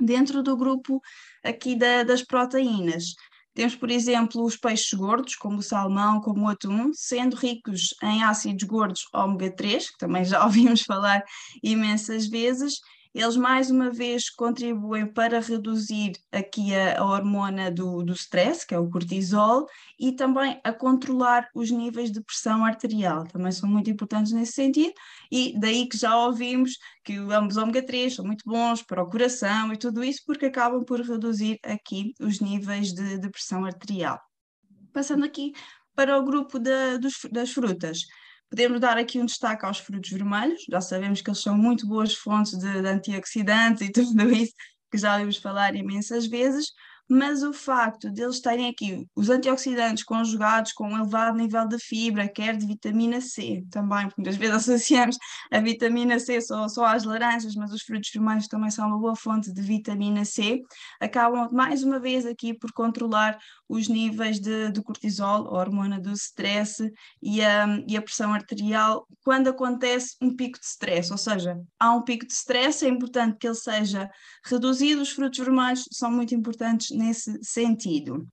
Dentro 0.00 0.42
do 0.42 0.56
grupo 0.56 1.00
aqui 1.44 1.76
da, 1.76 2.02
das 2.02 2.22
proteínas, 2.22 3.14
temos, 3.54 3.74
por 3.74 3.90
exemplo, 3.90 4.44
os 4.44 4.56
peixes 4.56 4.92
gordos, 4.92 5.36
como 5.36 5.58
o 5.58 5.62
salmão, 5.62 6.20
como 6.20 6.46
o 6.46 6.48
atum, 6.48 6.90
sendo 6.94 7.36
ricos 7.36 7.94
em 8.02 8.22
ácidos 8.22 8.62
gordos 8.64 9.04
ômega 9.12 9.54
3, 9.54 9.90
que 9.90 9.98
também 9.98 10.24
já 10.24 10.42
ouvimos 10.44 10.82
falar 10.82 11.22
imensas 11.62 12.26
vezes, 12.26 12.80
eles 13.14 13.36
mais 13.36 13.70
uma 13.70 13.90
vez 13.90 14.30
contribuem 14.30 15.06
para 15.06 15.40
reduzir 15.40 16.12
aqui 16.30 16.74
a, 16.74 16.98
a, 16.98 17.04
hormona 17.04 17.70
do, 17.70 18.02
do 18.02 18.12
stress, 18.12 18.66
que 18.66 18.74
é 18.74 18.78
o 18.78 18.88
cortisol, 18.88 19.66
e 19.98 20.12
também 20.12 20.60
a 20.64 20.72
controlar 20.72 21.48
os 21.54 21.70
níveis 21.70 22.10
de 22.10 22.22
pressão 22.22 22.64
arterial, 22.64 23.24
também 23.24 23.52
são 23.52 23.68
muito 23.68 23.90
importantes 23.90 24.32
nesse 24.32 24.52
sentido, 24.52 24.94
e 25.30 25.58
daí 25.58 25.88
que 25.88 25.98
já 25.98 26.16
ouvimos 26.16 26.78
que 27.04 27.16
ambos 27.16 27.56
ômega 27.56 27.84
3 27.84 28.14
são 28.14 28.24
muito 28.24 28.44
bons 28.46 28.82
para 28.82 29.02
o 29.02 29.10
coração 29.10 29.72
e 29.72 29.76
tudo 29.76 30.02
isso, 30.02 30.22
porque 30.26 30.46
acabam 30.46 30.84
por 30.84 31.00
reduzir 31.00 31.58
aqui 31.64 32.14
os 32.20 32.40
níveis 32.40 32.92
de, 32.92 33.18
de 33.18 33.30
pressão 33.30 33.64
arterial. 33.64 34.18
Passando 34.92 35.24
aqui 35.24 35.52
para 35.94 36.18
o 36.18 36.24
grupo 36.24 36.58
de, 36.58 36.98
dos, 36.98 37.14
das 37.30 37.50
frutas. 37.52 38.00
Podemos 38.52 38.80
dar 38.80 38.98
aqui 38.98 39.18
um 39.18 39.24
destaque 39.24 39.64
aos 39.64 39.78
frutos 39.78 40.10
vermelhos, 40.10 40.66
já 40.68 40.78
sabemos 40.78 41.22
que 41.22 41.30
eles 41.30 41.40
são 41.40 41.56
muito 41.56 41.86
boas 41.86 42.14
fontes 42.14 42.58
de, 42.58 42.82
de 42.82 42.86
antioxidantes 42.86 43.80
e 43.80 43.90
tudo 43.90 44.30
isso, 44.30 44.52
que 44.90 44.98
já 44.98 45.14
ouvimos 45.14 45.38
falar 45.38 45.74
imensas 45.74 46.26
vezes, 46.26 46.66
mas 47.12 47.42
o 47.42 47.52
facto 47.52 48.10
de 48.10 48.22
eles 48.22 48.40
terem 48.40 48.70
aqui 48.70 49.06
os 49.14 49.28
antioxidantes 49.28 50.02
conjugados 50.02 50.72
com 50.72 50.88
um 50.88 50.96
elevado 50.96 51.36
nível 51.36 51.68
de 51.68 51.78
fibra, 51.78 52.26
quer 52.26 52.56
de 52.56 52.66
vitamina 52.66 53.20
C 53.20 53.62
também, 53.70 54.06
porque 54.06 54.22
muitas 54.22 54.36
vezes 54.36 54.54
associamos 54.66 55.18
a 55.50 55.60
vitamina 55.60 56.18
C 56.18 56.40
só, 56.40 56.66
só 56.68 56.86
às 56.86 57.04
laranjas, 57.04 57.54
mas 57.54 57.70
os 57.70 57.82
frutos 57.82 58.08
vermelhos 58.10 58.48
também 58.48 58.70
são 58.70 58.88
uma 58.88 58.98
boa 58.98 59.14
fonte 59.14 59.52
de 59.52 59.60
vitamina 59.60 60.24
C, 60.24 60.62
acabam 60.98 61.50
mais 61.52 61.82
uma 61.82 62.00
vez 62.00 62.24
aqui 62.24 62.54
por 62.54 62.72
controlar 62.72 63.36
os 63.68 63.88
níveis 63.88 64.40
de, 64.40 64.70
de 64.70 64.82
cortisol, 64.82 65.48
a 65.48 65.58
hormona 65.58 66.00
do 66.00 66.12
stress 66.12 66.90
e 67.22 67.42
a, 67.44 67.66
e 67.86 67.94
a 67.94 68.00
pressão 68.00 68.32
arterial 68.32 69.06
quando 69.22 69.48
acontece 69.48 70.16
um 70.20 70.34
pico 70.34 70.58
de 70.58 70.64
stress, 70.64 71.12
ou 71.12 71.18
seja, 71.18 71.60
há 71.78 71.92
um 71.92 72.02
pico 72.02 72.26
de 72.26 72.32
stress, 72.32 72.84
é 72.86 72.88
importante 72.88 73.36
que 73.38 73.46
ele 73.46 73.54
seja 73.54 74.10
reduzido, 74.46 75.02
os 75.02 75.10
frutos 75.10 75.38
vermelhos 75.38 75.84
são 75.92 76.10
muito 76.10 76.34
importantes 76.34 76.90
nesse 77.02 77.38
sentido. 77.42 78.26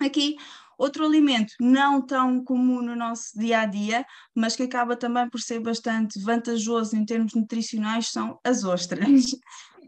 Aqui, 0.00 0.36
outro 0.78 1.04
alimento 1.04 1.52
não 1.60 2.00
tão 2.04 2.42
comum 2.42 2.82
no 2.82 2.96
nosso 2.96 3.38
dia 3.38 3.60
a 3.60 3.66
dia, 3.66 4.04
mas 4.34 4.56
que 4.56 4.62
acaba 4.62 4.96
também 4.96 5.28
por 5.28 5.40
ser 5.40 5.60
bastante 5.60 6.18
vantajoso 6.20 6.96
em 6.96 7.04
termos 7.04 7.34
nutricionais, 7.34 8.08
são 8.08 8.38
as 8.44 8.64
ostras 8.64 9.36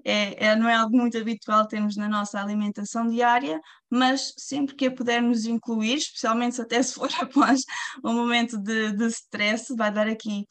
é, 0.08 0.46
é, 0.46 0.56
não 0.56 0.68
é 0.68 0.74
algo 0.76 0.96
muito 0.96 1.18
habitual 1.18 1.66
termos 1.66 1.96
na 1.96 2.08
nossa 2.08 2.40
alimentação 2.40 3.08
diária, 3.08 3.60
mas 3.90 4.32
sempre 4.38 4.76
que 4.76 4.86
a 4.86 4.94
pudermos 4.94 5.46
incluir, 5.46 5.94
especialmente 5.94 6.60
até 6.60 6.80
se 6.82 6.94
for 6.94 7.10
após 7.20 7.62
um 8.04 8.14
momento 8.14 8.56
de, 8.56 8.92
de 8.92 9.06
stress, 9.06 9.74
vai 9.74 9.90
dar 9.90 10.06
aqui 10.06 10.46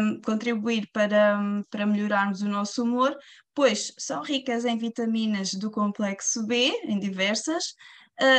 um, 0.00 0.20
contribuir 0.20 0.88
para, 0.92 1.40
para 1.68 1.84
melhorarmos 1.86 2.40
o 2.42 2.48
nosso 2.48 2.84
humor, 2.84 3.16
pois 3.52 3.92
são 3.98 4.22
ricas 4.22 4.64
em 4.64 4.78
vitaminas 4.78 5.54
do 5.54 5.72
complexo 5.72 6.46
B, 6.46 6.68
em 6.84 7.00
diversas, 7.00 7.74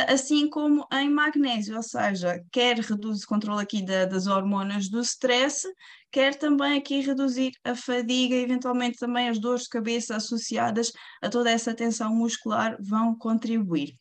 assim 0.08 0.48
como 0.48 0.86
em 0.92 1.10
magnésio, 1.10 1.76
ou 1.76 1.82
seja, 1.82 2.42
quer 2.50 2.78
reduz 2.78 3.22
o 3.22 3.26
controle 3.26 3.62
aqui 3.62 3.84
da, 3.84 4.06
das 4.06 4.26
hormonas 4.26 4.88
do 4.88 5.00
stress, 5.00 5.68
quer 6.10 6.34
também 6.34 6.78
aqui 6.78 7.00
reduzir 7.00 7.52
a 7.62 7.74
fadiga 7.74 8.34
e 8.34 8.42
eventualmente 8.42 8.98
também 8.98 9.28
as 9.28 9.38
dores 9.38 9.62
de 9.62 9.68
cabeça 9.68 10.16
associadas 10.16 10.92
a 11.22 11.28
toda 11.28 11.50
essa 11.50 11.74
tensão 11.74 12.14
muscular 12.14 12.76
vão 12.80 13.16
contribuir. 13.16 13.92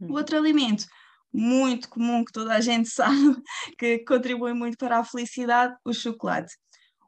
Hum. 0.00 0.12
Outro 0.12 0.36
alimento 0.36 0.86
muito 1.32 1.88
comum 1.88 2.24
que 2.24 2.32
toda 2.32 2.54
a 2.54 2.60
gente 2.60 2.88
sabe 2.90 3.42
que 3.78 3.98
contribui 4.00 4.52
muito 4.52 4.76
para 4.76 4.98
a 4.98 5.04
felicidade, 5.04 5.74
o 5.84 5.92
chocolate. 5.92 6.54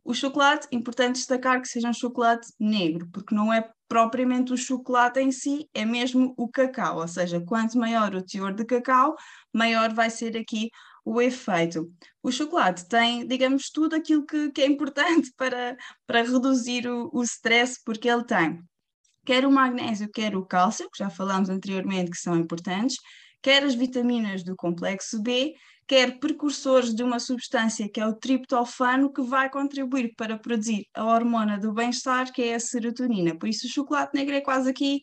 O 0.05 0.15
chocolate, 0.15 0.67
importante 0.73 1.17
destacar 1.17 1.61
que 1.61 1.69
seja 1.69 1.89
um 1.89 1.93
chocolate 1.93 2.49
negro, 2.59 3.09
porque 3.13 3.35
não 3.35 3.53
é 3.53 3.71
propriamente 3.89 4.53
o 4.53 4.57
chocolate 4.57 5.21
em 5.21 5.33
si, 5.33 5.69
é 5.75 5.85
mesmo 5.85 6.35
o 6.37 6.49
cacau, 6.49 6.99
ou 6.99 7.09
seja, 7.09 7.41
quanto 7.41 7.79
maior 7.79 8.15
o 8.15 8.25
teor 8.25 8.55
de 8.55 8.65
cacau, 8.65 9.17
maior 9.53 9.93
vai 9.93 10.11
ser 10.11 10.37
aqui 10.37 10.71
o 11.05 11.21
efeito. 11.21 11.93
O 12.23 12.31
chocolate 12.31 12.89
tem, 12.89 13.27
digamos, 13.27 13.71
tudo 13.71 13.97
aquilo 13.97 14.25
que, 14.25 14.51
que 14.53 14.63
é 14.63 14.67
importante 14.67 15.33
para, 15.37 15.77
para 16.07 16.23
reduzir 16.23 16.87
o, 16.87 17.11
o 17.13 17.23
stress, 17.23 17.81
porque 17.85 18.09
ele 18.09 18.25
tem 18.25 18.63
quer 19.25 19.47
o 19.47 19.53
magnésio, 19.53 20.11
quer 20.11 20.37
o 20.37 20.45
cálcio, 20.45 20.91
que 20.91 20.99
já 20.99 21.11
falámos 21.11 21.49
anteriormente 21.49 22.11
que 22.11 22.17
são 22.17 22.37
importantes, 22.37 22.97
quer 23.43 23.63
as 23.63 23.75
vitaminas 23.75 24.43
do 24.43 24.57
complexo 24.57 25.23
B, 25.23 25.55
quer 25.91 26.21
precursores 26.21 26.95
de 26.95 27.03
uma 27.03 27.19
substância 27.19 27.89
que 27.89 28.01
é 28.01 28.07
o 28.07 28.15
triptofano, 28.15 29.13
que 29.13 29.23
vai 29.23 29.51
contribuir 29.51 30.15
para 30.17 30.39
produzir 30.39 30.87
a 30.95 31.05
hormona 31.05 31.59
do 31.59 31.73
bem-estar, 31.73 32.33
que 32.33 32.43
é 32.43 32.55
a 32.55 32.61
serotonina. 32.61 33.37
Por 33.37 33.49
isso, 33.49 33.67
o 33.67 33.69
chocolate 33.69 34.15
negro 34.15 34.37
é 34.37 34.41
quase 34.41 34.71
aqui 34.71 35.03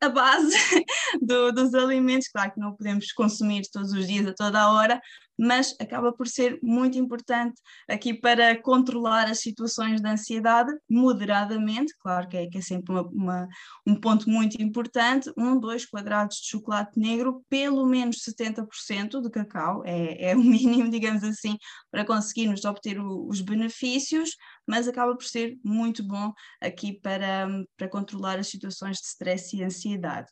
a 0.00 0.08
base 0.08 0.56
do, 1.20 1.50
dos 1.50 1.74
alimentos. 1.74 2.28
Claro 2.28 2.52
que 2.52 2.60
não 2.60 2.76
podemos 2.76 3.10
consumir 3.10 3.62
todos 3.72 3.92
os 3.92 4.06
dias, 4.06 4.24
a 4.24 4.32
toda 4.32 4.60
a 4.60 4.72
hora, 4.72 5.00
mas 5.40 5.74
acaba 5.80 6.12
por 6.12 6.28
ser 6.28 6.58
muito 6.62 6.98
importante 6.98 7.58
aqui 7.88 8.12
para 8.12 8.60
controlar 8.60 9.26
as 9.26 9.40
situações 9.40 9.98
de 9.98 10.06
ansiedade 10.06 10.70
moderadamente, 10.88 11.94
claro 11.98 12.28
que 12.28 12.36
é, 12.36 12.46
que 12.46 12.58
é 12.58 12.60
sempre 12.60 12.92
uma, 12.92 13.08
uma, 13.08 13.48
um 13.86 13.94
ponto 13.98 14.28
muito 14.28 14.60
importante, 14.60 15.32
um, 15.38 15.58
dois 15.58 15.86
quadrados 15.86 16.36
de 16.36 16.48
chocolate 16.48 16.98
negro, 17.00 17.42
pelo 17.48 17.86
menos 17.86 18.18
70% 18.22 19.22
de 19.22 19.30
cacau, 19.30 19.82
é, 19.86 20.30
é 20.30 20.36
o 20.36 20.40
mínimo, 20.44 20.90
digamos 20.90 21.24
assim, 21.24 21.56
para 21.90 22.04
conseguirmos 22.04 22.66
obter 22.66 23.00
o, 23.00 23.26
os 23.26 23.40
benefícios, 23.40 24.36
mas 24.66 24.86
acaba 24.86 25.16
por 25.16 25.24
ser 25.24 25.58
muito 25.64 26.06
bom 26.06 26.34
aqui 26.60 26.92
para, 27.00 27.48
para 27.78 27.88
controlar 27.88 28.38
as 28.38 28.48
situações 28.48 28.98
de 28.98 29.06
stress 29.06 29.56
e 29.56 29.64
ansiedade. 29.64 30.28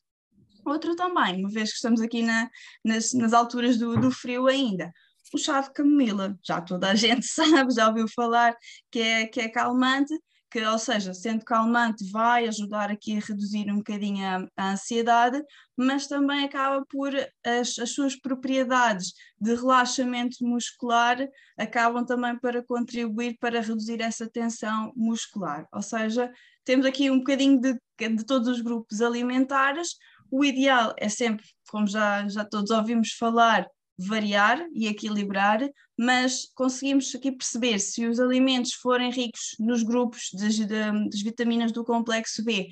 Outro 0.69 0.95
também, 0.95 1.41
uma 1.41 1.51
vez 1.51 1.71
que 1.71 1.77
estamos 1.77 2.01
aqui 2.01 2.23
na, 2.23 2.49
nas, 2.85 3.13
nas 3.13 3.33
alturas 3.33 3.79
do, 3.79 3.97
do 3.97 4.11
frio 4.11 4.47
ainda, 4.47 4.93
o 5.33 5.39
chá 5.39 5.61
de 5.61 5.73
camomila. 5.73 6.39
Já 6.43 6.61
toda 6.61 6.91
a 6.91 6.95
gente 6.97 7.27
sabe, 7.27 7.73
já 7.75 7.89
ouviu 7.89 8.07
falar 8.09 8.57
que 8.91 9.01
é, 9.01 9.27
que 9.27 9.41
é 9.41 9.49
calmante, 9.49 10.15
que, 10.51 10.65
ou 10.65 10.79
seja, 10.79 11.13
sendo 11.13 11.45
calmante, 11.45 12.11
vai 12.11 12.49
ajudar 12.49 12.91
aqui 12.91 13.17
a 13.17 13.21
reduzir 13.21 13.71
um 13.71 13.79
bocadinho 13.79 14.25
a, 14.25 14.47
a 14.57 14.73
ansiedade, 14.73 15.43
mas 15.77 16.07
também 16.07 16.45
acaba 16.45 16.85
por 16.89 17.13
as, 17.45 17.79
as, 17.79 17.91
suas 17.91 18.17
propriedades 18.17 19.13
de 19.39 19.55
relaxamento 19.55 20.37
muscular 20.41 21.19
acabam 21.57 22.05
também 22.05 22.39
para 22.39 22.65
contribuir 22.65 23.37
para 23.39 23.61
reduzir 23.61 24.01
essa 24.01 24.29
tensão 24.29 24.93
muscular. 24.97 25.67
Ou 25.73 25.83
seja, 25.83 26.33
temos 26.65 26.87
aqui 26.87 27.11
um 27.11 27.19
bocadinho 27.19 27.61
de, 27.61 27.79
de 27.99 28.25
todos 28.25 28.49
os 28.49 28.61
grupos 28.61 29.03
alimentares, 29.03 29.97
o 30.31 30.45
ideal 30.45 30.95
é 30.97 31.09
sempre, 31.09 31.45
como 31.71 31.87
já, 31.87 32.27
já 32.29 32.45
todos 32.45 32.71
ouvimos 32.71 33.13
falar, 33.13 33.67
variar 33.99 34.65
e 34.73 34.87
equilibrar, 34.87 35.61
mas 35.99 36.49
conseguimos 36.55 37.13
aqui 37.15 37.33
perceber 37.33 37.81
se 37.81 38.07
os 38.07 38.21
alimentos 38.21 38.73
forem 38.75 39.11
ricos 39.11 39.57
nos 39.59 39.83
grupos 39.83 40.29
das, 40.33 40.57
das, 40.59 41.21
vitaminas 41.21 41.73
do 41.73 41.85
complexo 41.85 42.45
B, 42.45 42.69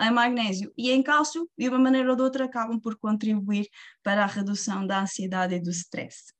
em 0.00 0.10
magnésio 0.10 0.72
e 0.78 0.90
em 0.90 1.02
cálcio, 1.02 1.48
de 1.58 1.68
uma 1.68 1.78
maneira 1.78 2.10
ou 2.10 2.16
de 2.16 2.22
outra 2.22 2.46
acabam 2.46 2.80
por 2.80 2.96
contribuir 2.98 3.68
para 4.02 4.24
a 4.24 4.26
redução 4.26 4.86
da 4.86 5.02
ansiedade 5.02 5.54
e 5.54 5.60
do 5.60 5.70
stress. 5.70 6.32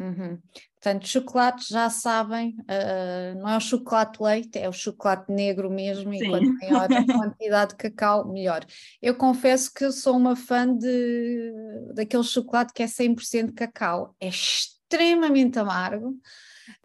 Uhum. 0.00 0.38
Portanto, 0.74 1.06
chocolate 1.06 1.68
já 1.68 1.90
sabem, 1.90 2.56
uh, 2.60 3.38
não 3.38 3.50
é 3.50 3.56
o 3.58 3.60
chocolate 3.60 4.22
leite, 4.22 4.58
é 4.58 4.66
o 4.66 4.72
chocolate 4.72 5.30
negro 5.30 5.70
mesmo, 5.70 6.10
Sim. 6.10 6.24
e 6.24 6.30
quanto 6.30 6.54
maior 6.54 6.88
a 6.90 7.04
quantidade 7.04 7.70
de 7.72 7.76
cacau, 7.76 8.26
melhor. 8.26 8.64
Eu 9.02 9.14
confesso 9.14 9.70
que 9.74 9.92
sou 9.92 10.16
uma 10.16 10.34
fã 10.34 10.66
de, 10.74 11.52
daquele 11.94 12.22
chocolate 12.22 12.72
que 12.72 12.82
é 12.82 12.86
100% 12.86 13.52
cacau, 13.52 14.16
é 14.18 14.28
extremamente 14.28 15.58
amargo, 15.58 16.16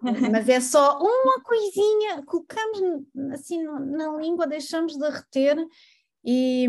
mas 0.02 0.50
é 0.50 0.60
só 0.60 1.00
uma 1.00 1.42
coisinha, 1.42 2.22
colocamos 2.26 2.80
assim 3.32 3.64
na 3.64 4.10
língua, 4.18 4.46
deixamos 4.46 4.98
derreter 4.98 5.56
e, 6.22 6.68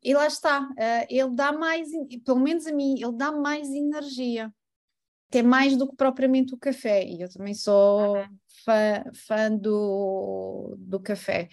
e 0.00 0.14
lá 0.14 0.28
está, 0.28 0.60
uh, 0.60 1.06
ele 1.10 1.30
dá 1.34 1.50
mais, 1.50 1.88
pelo 2.24 2.38
menos 2.38 2.68
a 2.68 2.72
mim, 2.72 2.94
ele 3.02 3.16
dá 3.16 3.32
mais 3.32 3.68
energia 3.68 4.48
até 5.28 5.42
mais 5.42 5.76
do 5.76 5.88
que 5.88 5.96
propriamente 5.96 6.54
o 6.54 6.58
café, 6.58 7.04
e 7.04 7.20
eu 7.20 7.28
também 7.28 7.54
sou 7.54 8.16
fã, 8.64 9.04
fã 9.26 9.56
do, 9.56 10.74
do 10.78 11.00
café. 11.00 11.48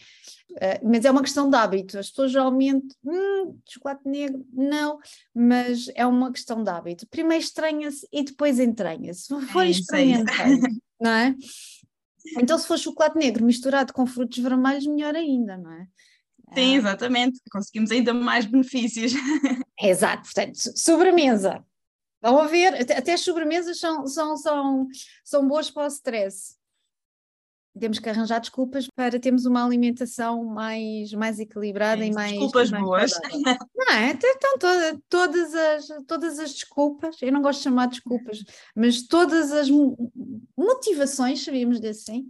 Uh, 0.51 0.89
mas 0.89 1.06
é 1.06 1.12
uma 1.12 1.22
questão 1.22 1.50
de 1.50 1.56
hábito. 1.56 1.98
As 1.98 2.10
pessoas 2.10 2.32
geralmente, 2.32 2.96
hum, 3.03 3.58
chocolate 3.68 4.08
negro, 4.08 4.46
não, 4.51 5.00
mas 5.34 5.89
é 5.96 6.06
uma 6.06 6.32
questão 6.32 6.63
de 6.63 6.70
hábito. 6.70 7.08
Primeiro 7.08 7.44
estranha-se 7.44 8.08
e 8.12 8.24
depois 8.24 8.60
entranha-se. 8.60 9.22
Se 9.22 9.42
for 9.48 9.65
é 9.65 9.70
não 11.00 11.12
é? 11.12 11.36
Então, 12.39 12.58
se 12.58 12.68
for 12.68 12.80
chocolate 12.80 13.18
negro 13.18 13.46
misturado 13.46 13.94
com 13.94 14.06
frutos 14.06 14.38
vermelhos, 14.39 14.88
melhor 14.88 15.15
ainda, 15.15 15.58
não 15.58 15.72
é? 15.72 15.88
Sim, 16.53 16.75
exatamente. 16.75 17.39
Conseguimos 17.51 17.92
ainda 17.92 18.13
mais 18.13 18.46
benefícios. 18.46 19.13
Exato, 19.82 20.24
portanto, 20.24 20.56
sobremesa 20.77 21.63
Vão 22.24 22.39
a 22.39 22.48
ver, 22.48 22.74
até, 22.82 22.98
até 22.98 23.13
as 23.13 23.22
sobremesas 23.22 23.77
são, 23.77 24.08
são, 24.08 24.38
são, 24.38 24.88
são 25.25 25.46
boas 25.46 25.70
para 25.70 25.84
o 25.84 25.88
stress. 25.88 26.56
Temos 27.77 28.00
que 28.00 28.08
arranjar 28.08 28.39
desculpas 28.39 28.88
para 28.96 29.20
termos 29.20 29.46
uma 29.46 29.65
alimentação 29.65 30.46
mais, 30.46 31.12
mais 31.12 31.38
equilibrada 31.39 32.01
Sim, 32.01 32.12
e 32.12 32.13
mais. 32.13 32.32
Desculpas 32.32 32.72
mais 32.72 32.84
boas. 32.84 33.12
Não 33.75 33.92
é? 33.92 34.12
Então, 34.12 34.58
toda, 34.58 35.01
todas, 35.10 35.53
as, 35.53 35.88
todas 36.08 36.39
as 36.39 36.53
desculpas, 36.53 37.18
eu 37.22 37.32
não 37.32 37.42
gosto 37.42 37.58
de 37.60 37.63
chamar 37.63 37.88
de 37.88 37.96
desculpas, 37.96 38.44
mas 38.74 39.01
todas 39.01 39.51
as 39.51 39.68
motivações, 40.56 41.44
sabíamos 41.44 41.84
assim, 41.84 42.30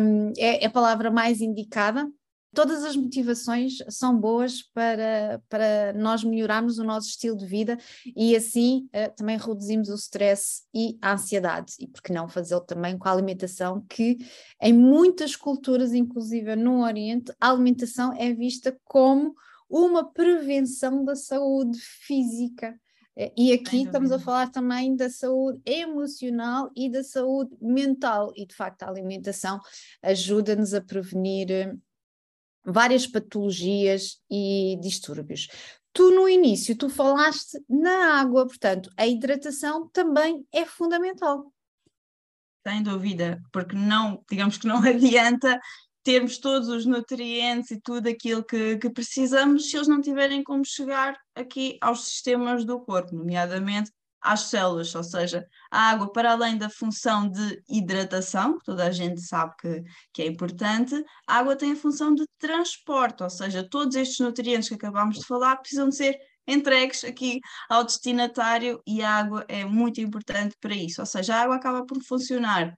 um, 0.00 0.32
é, 0.38 0.64
é 0.64 0.66
a 0.66 0.70
palavra 0.70 1.10
mais 1.10 1.42
indicada 1.42 2.08
todas 2.54 2.84
as 2.84 2.96
motivações 2.96 3.78
são 3.88 4.18
boas 4.18 4.62
para, 4.62 5.42
para 5.48 5.92
nós 5.94 6.22
melhorarmos 6.22 6.78
o 6.78 6.84
nosso 6.84 7.08
estilo 7.08 7.36
de 7.36 7.46
vida 7.46 7.78
e 8.14 8.36
assim 8.36 8.88
uh, 8.94 9.14
também 9.16 9.38
reduzimos 9.38 9.88
o 9.88 9.94
stress 9.94 10.62
e 10.74 10.98
a 11.00 11.14
ansiedade. 11.14 11.74
E 11.78 11.86
por 11.86 12.02
que 12.02 12.12
não 12.12 12.28
fazê-lo 12.28 12.60
também 12.60 12.98
com 12.98 13.08
a 13.08 13.12
alimentação, 13.12 13.84
que 13.88 14.18
em 14.60 14.72
muitas 14.72 15.34
culturas, 15.34 15.92
inclusive 15.92 16.54
no 16.56 16.82
Oriente, 16.82 17.32
a 17.40 17.50
alimentação 17.50 18.12
é 18.12 18.32
vista 18.32 18.76
como 18.84 19.34
uma 19.68 20.12
prevenção 20.12 21.02
da 21.04 21.16
saúde 21.16 21.78
física. 21.80 22.78
Eh, 23.16 23.32
e 23.36 23.52
aqui 23.52 23.84
estamos 23.84 24.12
a 24.12 24.18
falar 24.18 24.50
também 24.50 24.94
da 24.94 25.08
saúde 25.08 25.60
emocional 25.64 26.70
e 26.76 26.90
da 26.90 27.02
saúde 27.02 27.56
mental, 27.60 28.32
e 28.36 28.44
de 28.46 28.54
facto 28.54 28.82
a 28.82 28.88
alimentação 28.88 29.58
ajuda-nos 30.02 30.74
a 30.74 30.80
prevenir 30.82 31.50
eh, 31.50 31.74
várias 32.64 33.06
patologias 33.06 34.20
e 34.30 34.78
distúrbios. 34.80 35.48
Tu 35.92 36.10
no 36.10 36.28
início, 36.28 36.76
tu 36.76 36.88
falaste 36.88 37.62
na 37.68 38.20
água, 38.20 38.46
portanto, 38.46 38.90
a 38.96 39.06
hidratação 39.06 39.88
também 39.88 40.46
é 40.52 40.64
fundamental. 40.64 41.52
Sem 42.66 42.82
dúvida, 42.82 43.42
porque 43.52 43.76
não, 43.76 44.24
digamos 44.30 44.56
que 44.56 44.66
não 44.66 44.78
adianta 44.86 45.60
termos 46.02 46.38
todos 46.38 46.68
os 46.68 46.86
nutrientes 46.86 47.70
e 47.70 47.80
tudo 47.80 48.08
aquilo 48.08 48.42
que, 48.42 48.76
que 48.78 48.90
precisamos 48.90 49.70
se 49.70 49.76
eles 49.76 49.88
não 49.88 50.00
tiverem 50.00 50.42
como 50.42 50.64
chegar 50.64 51.16
aqui 51.34 51.78
aos 51.80 52.04
sistemas 52.04 52.64
do 52.64 52.80
corpo, 52.80 53.14
nomeadamente 53.14 53.92
às 54.22 54.42
células, 54.42 54.94
ou 54.94 55.02
seja, 55.02 55.46
a 55.70 55.90
água, 55.90 56.12
para 56.12 56.32
além 56.32 56.56
da 56.56 56.70
função 56.70 57.28
de 57.28 57.62
hidratação, 57.68 58.58
que 58.58 58.64
toda 58.64 58.84
a 58.86 58.90
gente 58.90 59.20
sabe 59.20 59.54
que, 59.60 59.82
que 60.12 60.22
é 60.22 60.26
importante, 60.26 60.94
a 61.26 61.38
água 61.38 61.56
tem 61.56 61.72
a 61.72 61.76
função 61.76 62.14
de 62.14 62.24
transporte, 62.38 63.22
ou 63.22 63.30
seja, 63.30 63.68
todos 63.68 63.96
estes 63.96 64.20
nutrientes 64.20 64.68
que 64.68 64.74
acabámos 64.74 65.18
de 65.18 65.26
falar 65.26 65.56
precisam 65.56 65.88
de 65.88 65.96
ser 65.96 66.18
entregues 66.46 67.04
aqui 67.04 67.40
ao 67.68 67.84
destinatário 67.84 68.80
e 68.86 69.02
a 69.02 69.10
água 69.10 69.44
é 69.48 69.64
muito 69.64 70.00
importante 70.00 70.56
para 70.60 70.74
isso, 70.74 71.00
ou 71.00 71.06
seja, 71.06 71.34
a 71.34 71.42
água 71.42 71.56
acaba 71.56 71.84
por 71.84 72.02
funcionar 72.02 72.76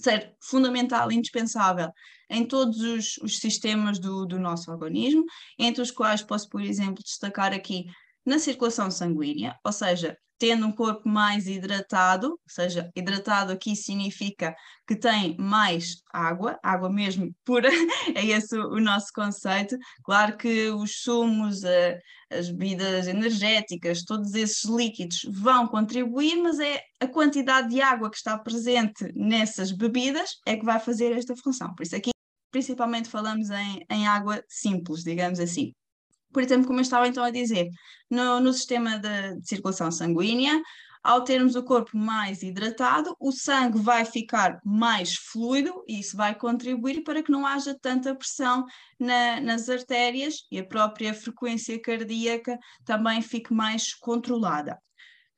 ser 0.00 0.34
fundamental, 0.40 1.12
indispensável 1.12 1.90
em 2.28 2.46
todos 2.46 2.80
os, 2.80 3.16
os 3.18 3.38
sistemas 3.38 3.98
do, 3.98 4.24
do 4.24 4.38
nosso 4.38 4.70
organismo, 4.70 5.24
entre 5.58 5.82
os 5.82 5.90
quais 5.90 6.22
posso, 6.22 6.48
por 6.48 6.62
exemplo, 6.62 7.02
destacar 7.02 7.52
aqui 7.52 7.86
na 8.24 8.38
circulação 8.38 8.90
sanguínea, 8.90 9.56
ou 9.64 9.72
seja, 9.72 10.16
tendo 10.40 10.66
um 10.66 10.72
corpo 10.72 11.06
mais 11.06 11.46
hidratado, 11.46 12.28
ou 12.30 12.38
seja, 12.48 12.90
hidratado 12.96 13.52
aqui 13.52 13.76
significa 13.76 14.56
que 14.88 14.96
tem 14.96 15.36
mais 15.38 16.02
água, 16.10 16.58
água 16.62 16.90
mesmo 16.90 17.30
pura, 17.44 17.68
é 18.14 18.24
esse 18.24 18.58
o, 18.58 18.80
nosso 18.80 19.08
conceito. 19.14 19.76
Claro 20.02 20.38
que 20.38 20.70
os 20.70 21.02
sumos, 21.02 21.60
as 22.30 22.48
bebidas 22.48 23.06
energéticas, 23.06 24.02
todos 24.02 24.34
esses 24.34 24.64
líquidos 24.64 25.20
vão 25.30 25.68
contribuir, 25.68 26.36
mas 26.36 26.58
é 26.58 26.80
a 26.98 27.06
quantidade 27.06 27.68
de 27.68 27.82
água 27.82 28.10
que 28.10 28.16
está 28.16 28.38
presente 28.38 29.12
nessas 29.14 29.70
bebidas 29.70 30.36
é 30.46 30.56
que 30.56 30.64
vai 30.64 30.80
fazer 30.80 31.12
esta 31.12 31.36
função. 31.36 31.74
Por 31.74 31.82
isso 31.82 31.94
aqui 31.94 32.10
principalmente 32.50 33.08
falamos 33.08 33.48
em, 33.50 33.84
em 33.88 34.08
água 34.08 34.42
simples, 34.48 35.04
digamos 35.04 35.38
assim 35.38 35.72
por 36.32 36.42
exemplo, 36.42 36.66
como 36.66 36.78
eu 36.78 36.82
estava 36.82 37.08
então 37.08 37.22
a 37.24 37.30
dizer, 37.30 37.68
no, 38.10 38.40
no 38.40 38.52
sistema 38.52 38.98
de, 38.98 39.40
de 39.40 39.48
circulação 39.48 39.90
sanguínea, 39.90 40.60
ao 41.02 41.24
termos 41.24 41.56
o 41.56 41.62
corpo 41.62 41.96
mais 41.96 42.42
hidratado, 42.42 43.16
o 43.18 43.32
sangue 43.32 43.78
vai 43.78 44.04
ficar 44.04 44.60
mais 44.64 45.14
fluido 45.14 45.82
e 45.88 45.98
isso 45.98 46.16
vai 46.16 46.34
contribuir 46.34 47.02
para 47.02 47.22
que 47.22 47.32
não 47.32 47.46
haja 47.46 47.74
tanta 47.80 48.14
pressão 48.14 48.66
na, 48.98 49.40
nas 49.40 49.68
artérias 49.68 50.46
e 50.50 50.58
a 50.58 50.64
própria 50.64 51.14
frequência 51.14 51.80
cardíaca 51.80 52.58
também 52.84 53.22
fique 53.22 53.52
mais 53.52 53.94
controlada. 53.94 54.78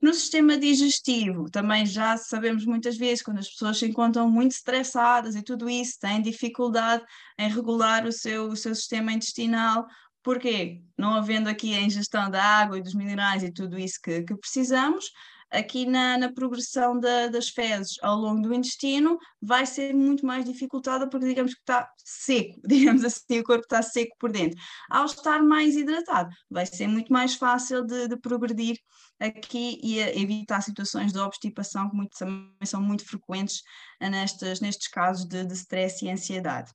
No 0.01 0.13
sistema 0.13 0.59
digestivo, 0.59 1.49
também 1.49 1.87
já 1.87 2.17
sabemos 2.17 2.67
muitas 2.67 2.97
vezes, 2.97 3.23
quando 3.23 3.39
as 3.39 3.49
pessoas 3.49 3.79
se 3.79 3.87
encontram 3.87 4.29
muito 4.29 4.51
estressadas 4.51 5.37
e 5.37 5.43
tudo 5.43 5.71
isso, 5.71 6.01
têm 6.01 6.21
dificuldade 6.21 7.05
em 7.39 7.49
regular 7.49 8.05
o 8.05 8.11
seu, 8.11 8.49
o 8.49 8.57
seu 8.57 8.75
sistema 8.75 9.13
intestinal, 9.13 9.87
porque 10.23 10.83
não 10.97 11.14
havendo 11.14 11.49
aqui 11.49 11.75
a 11.75 11.81
ingestão 11.81 12.31
da 12.31 12.43
água 12.43 12.79
e 12.79 12.83
dos 12.83 12.95
minerais 12.95 13.43
e 13.43 13.52
tudo 13.52 13.79
isso 13.79 14.00
que, 14.02 14.23
que 14.23 14.37
precisamos, 14.37 15.11
aqui 15.52 15.85
na, 15.85 16.17
na 16.17 16.33
progressão 16.33 16.99
da, 16.99 17.29
das 17.29 17.49
fezes 17.49 17.97
ao 18.02 18.17
longo 18.17 18.41
do 18.41 18.55
intestino 18.55 19.19
vai 19.41 19.67
ser 19.67 19.95
muito 19.95 20.25
mais 20.25 20.45
dificultada 20.45 21.09
porque 21.09 21.26
digamos 21.26 21.55
que 21.55 21.61
está 21.61 21.88
seco, 21.99 22.59
digamos 22.67 23.05
assim, 23.05 23.38
o 23.38 23.45
corpo 23.45 23.62
está 23.62 23.83
seco 23.83 24.17
por 24.19 24.33
dentro. 24.33 24.59
Ao 24.91 25.05
estar 25.05 25.43
mais 25.43 25.76
hidratado, 25.76 26.35
vai 26.50 26.64
ser 26.64 26.88
muito 26.88 27.12
mais 27.12 27.35
fácil 27.35 27.85
de, 27.85 28.09
de 28.09 28.17
progredir 28.17 28.79
aqui 29.21 29.79
e 29.83 29.99
evitar 29.99 30.62
situações 30.62 31.12
de 31.12 31.19
obstipação 31.19 31.88
que 31.91 31.97
muito, 31.97 32.17
são 32.64 32.83
muito 32.83 33.05
frequentes 33.05 33.62
nestes, 34.00 34.61
nestes 34.61 34.88
casos 34.88 35.26
de, 35.26 35.45
de 35.45 35.55
stress 35.55 36.05
e 36.05 36.11
ansiedade. 36.11 36.73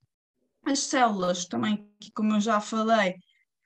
As 0.63 0.79
células 0.79 1.45
também, 1.45 1.89
como 2.13 2.33
eu 2.33 2.41
já 2.41 2.59
falei, 2.59 3.15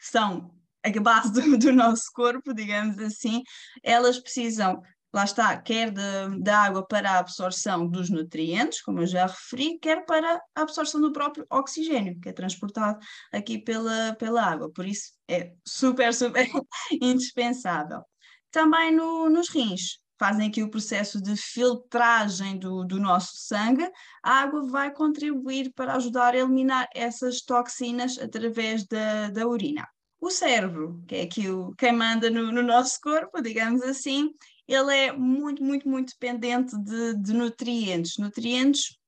são 0.01 0.51
a 0.83 0.99
base 0.99 1.31
do, 1.33 1.57
do, 1.57 1.71
nosso 1.71 2.11
corpo, 2.13 2.53
digamos 2.53 2.97
assim, 2.99 3.43
elas 3.83 4.19
precisam, 4.19 4.81
lá 5.13 5.23
está, 5.23 5.55
quer 5.61 5.91
da 5.91 6.59
água 6.59 6.85
para 6.85 7.11
a 7.11 7.19
absorção 7.19 7.87
dos 7.87 8.09
nutrientes, 8.09 8.81
como 8.81 8.99
eu 9.01 9.07
já 9.07 9.27
referi, 9.27 9.77
quer 9.79 10.05
para 10.05 10.41
a 10.55 10.61
absorção 10.61 10.99
do 10.99 11.13
próprio 11.13 11.45
oxigênio, 11.49 12.19
que 12.19 12.29
é 12.29 12.33
transportado 12.33 12.99
aqui 13.31 13.59
pela, 13.59 14.15
pela 14.15 14.43
água, 14.43 14.71
por 14.71 14.85
isso 14.85 15.11
é 15.27 15.53
super, 15.65 16.13
super 16.15 16.47
indispensável. 16.91 18.01
Também 18.49 18.93
no, 18.93 19.29
nos 19.29 19.49
rins, 19.49 19.99
fazem 20.21 20.49
aqui 20.49 20.61
o 20.61 20.69
processo 20.69 21.19
de 21.19 21.35
filtragem 21.35 22.59
do, 22.59 22.83
do, 22.83 22.99
nosso 22.99 23.31
sangue, 23.37 23.89
a 24.21 24.41
água 24.41 24.67
vai 24.69 24.93
contribuir 24.93 25.73
para 25.73 25.95
ajudar 25.95 26.35
a 26.35 26.37
eliminar 26.37 26.87
essas 26.93 27.41
toxinas 27.41 28.19
através 28.19 28.85
da, 28.85 29.31
da 29.31 29.47
urina. 29.47 29.89
O 30.19 30.29
cérebro, 30.29 31.03
que 31.07 31.15
é 31.15 31.21
aqui 31.23 31.49
o, 31.49 31.73
quem 31.75 31.91
manda 31.91 32.29
no, 32.29 32.51
no, 32.51 32.61
nosso 32.61 32.99
corpo, 33.01 33.41
digamos 33.41 33.81
assim, 33.81 34.29
ele 34.67 34.95
é 34.95 35.11
muito, 35.11 35.63
muito, 35.63 35.89
muito 35.89 36.13
dependente 36.13 36.77
de, 36.77 37.15
de 37.15 37.33
nutrientes. 37.33 38.19
Nutrientes 38.19 38.99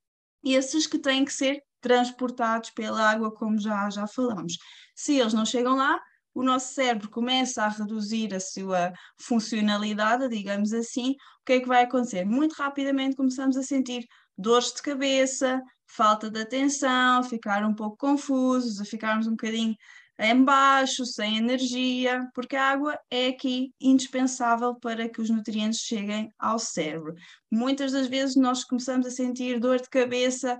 esses 0.43 0.88
que 0.88 0.97
têm 0.97 1.23
que 1.23 1.32
ser 1.32 1.62
transportados 1.80 2.71
pela 2.71 3.08
água, 3.08 3.32
como 3.32 3.60
já, 3.60 3.88
já 3.91 4.08
falamos. 4.08 4.58
Se 4.95 5.19
eles 5.19 5.34
não 5.34 5.45
chegam 5.45 5.76
lá, 5.76 6.02
o 6.33 6.43
nosso 6.43 6.73
cérebro 6.73 7.09
começa 7.09 7.63
a 7.63 7.69
reduzir 7.69 8.33
a 8.33 8.39
sua 8.39 8.91
funcionalidade, 9.17 10.27
digamos 10.29 10.73
assim, 10.73 11.11
o 11.11 11.45
que 11.45 11.53
é 11.53 11.59
que 11.59 11.67
vai 11.67 11.83
acontecer? 11.83 12.25
Muito 12.25 12.53
rapidamente 12.53 13.15
começamos 13.15 13.55
a 13.57 13.63
sentir 13.63 14.07
dores 14.37 14.73
de 14.73 14.81
cabeça, 14.81 15.61
falta 15.85 16.29
de 16.29 16.41
atenção, 16.41 17.23
ficar 17.23 17.63
um 17.63 17.75
pouco 17.75 17.97
confusos, 17.97 18.81
a 18.81 18.85
ficarmos 18.85 19.27
um 19.27 19.31
bocadinho 19.31 19.75
em 20.19 20.43
baixo, 20.43 21.05
sem 21.05 21.37
energia, 21.37 22.27
porque 22.33 22.55
a 22.55 22.69
água 22.69 22.99
é 23.09 23.27
aqui 23.27 23.73
indispensável 23.81 24.75
para 24.75 25.09
que 25.09 25.19
os 25.21 25.29
nutrientes 25.29 25.79
cheguem 25.79 26.31
ao 26.37 26.59
cérebro. 26.59 27.15
Muitas 27.51 27.91
das 27.91 28.07
vezes 28.07 28.35
nós 28.35 28.63
começamos 28.63 29.07
a 29.07 29.11
sentir 29.11 29.59
dor 29.59 29.81
de 29.81 29.89
cabeça, 29.89 30.57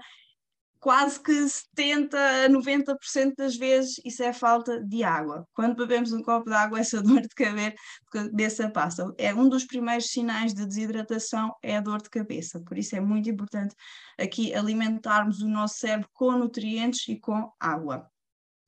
quase 0.84 1.17
que 1.17 1.48
70 1.48 2.17
a 2.17 2.50
90% 2.50 3.36
das 3.38 3.56
vezes 3.56 4.02
isso 4.04 4.22
é 4.22 4.34
falta 4.34 4.84
de 4.84 5.02
água. 5.02 5.48
Quando 5.54 5.78
bebemos 5.78 6.12
um 6.12 6.22
copo 6.22 6.50
de 6.50 6.56
água, 6.56 6.78
essa 6.78 7.00
dor 7.02 7.22
de 7.22 7.30
cabeça 7.30 8.69
passa. 8.69 9.10
É 9.17 9.34
um 9.34 9.48
dos 9.48 9.63
primeiros 9.63 10.08
sinais 10.08 10.54
de 10.54 10.65
desidratação 10.65 11.56
é 11.63 11.78
a 11.78 11.80
dor 11.80 12.02
de 12.02 12.10
cabeça. 12.10 12.60
Por 12.60 12.78
isso 12.78 12.98
é 12.98 13.00
muito 13.00 13.30
importante 13.30 13.74
aqui 14.19 14.54
alimentarmos 14.54 15.41
o 15.41 15.48
nosso 15.48 15.76
cérebro 15.78 16.10
com 16.12 16.34
nutrientes 16.34 17.08
e 17.08 17.17
com 17.17 17.50
água. 17.58 18.06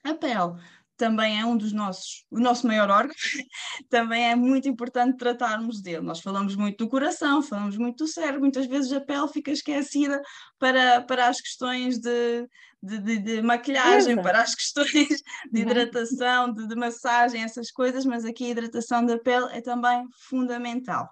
A 0.01 0.13
pele 0.13 0.53
também 0.97 1.39
é 1.39 1.45
um 1.45 1.57
dos 1.57 1.73
nossos, 1.73 2.25
o 2.31 2.39
nosso 2.39 2.65
maior 2.65 2.89
órgão, 2.89 3.15
também 3.89 4.29
é 4.29 4.35
muito 4.35 4.67
importante 4.67 5.17
tratarmos 5.17 5.81
dele. 5.81 6.01
Nós 6.01 6.21
falamos 6.21 6.55
muito 6.55 6.83
do 6.83 6.89
coração, 6.89 7.41
falamos 7.41 7.77
muito 7.77 8.03
do 8.03 8.07
cérebro, 8.07 8.41
muitas 8.41 8.65
vezes 8.65 8.91
a 8.93 9.01
pele 9.01 9.27
fica 9.27 9.51
esquecida 9.51 10.21
para, 10.57 11.01
para 11.01 11.27
as 11.27 11.41
questões 11.41 11.99
de, 11.99 12.47
de, 12.81 12.99
de, 12.99 13.17
de 13.19 13.41
maquilhagem, 13.41 14.21
para 14.21 14.41
as 14.41 14.55
questões 14.55 14.91
de 15.51 15.61
uhum. 15.63 15.69
hidratação, 15.69 16.53
de, 16.53 16.67
de 16.67 16.75
massagem, 16.75 17.43
essas 17.43 17.71
coisas, 17.71 18.05
mas 18.05 18.25
aqui 18.25 18.45
a 18.45 18.49
hidratação 18.49 19.05
da 19.05 19.17
pele 19.17 19.47
é 19.51 19.61
também 19.61 20.05
fundamental. 20.29 21.09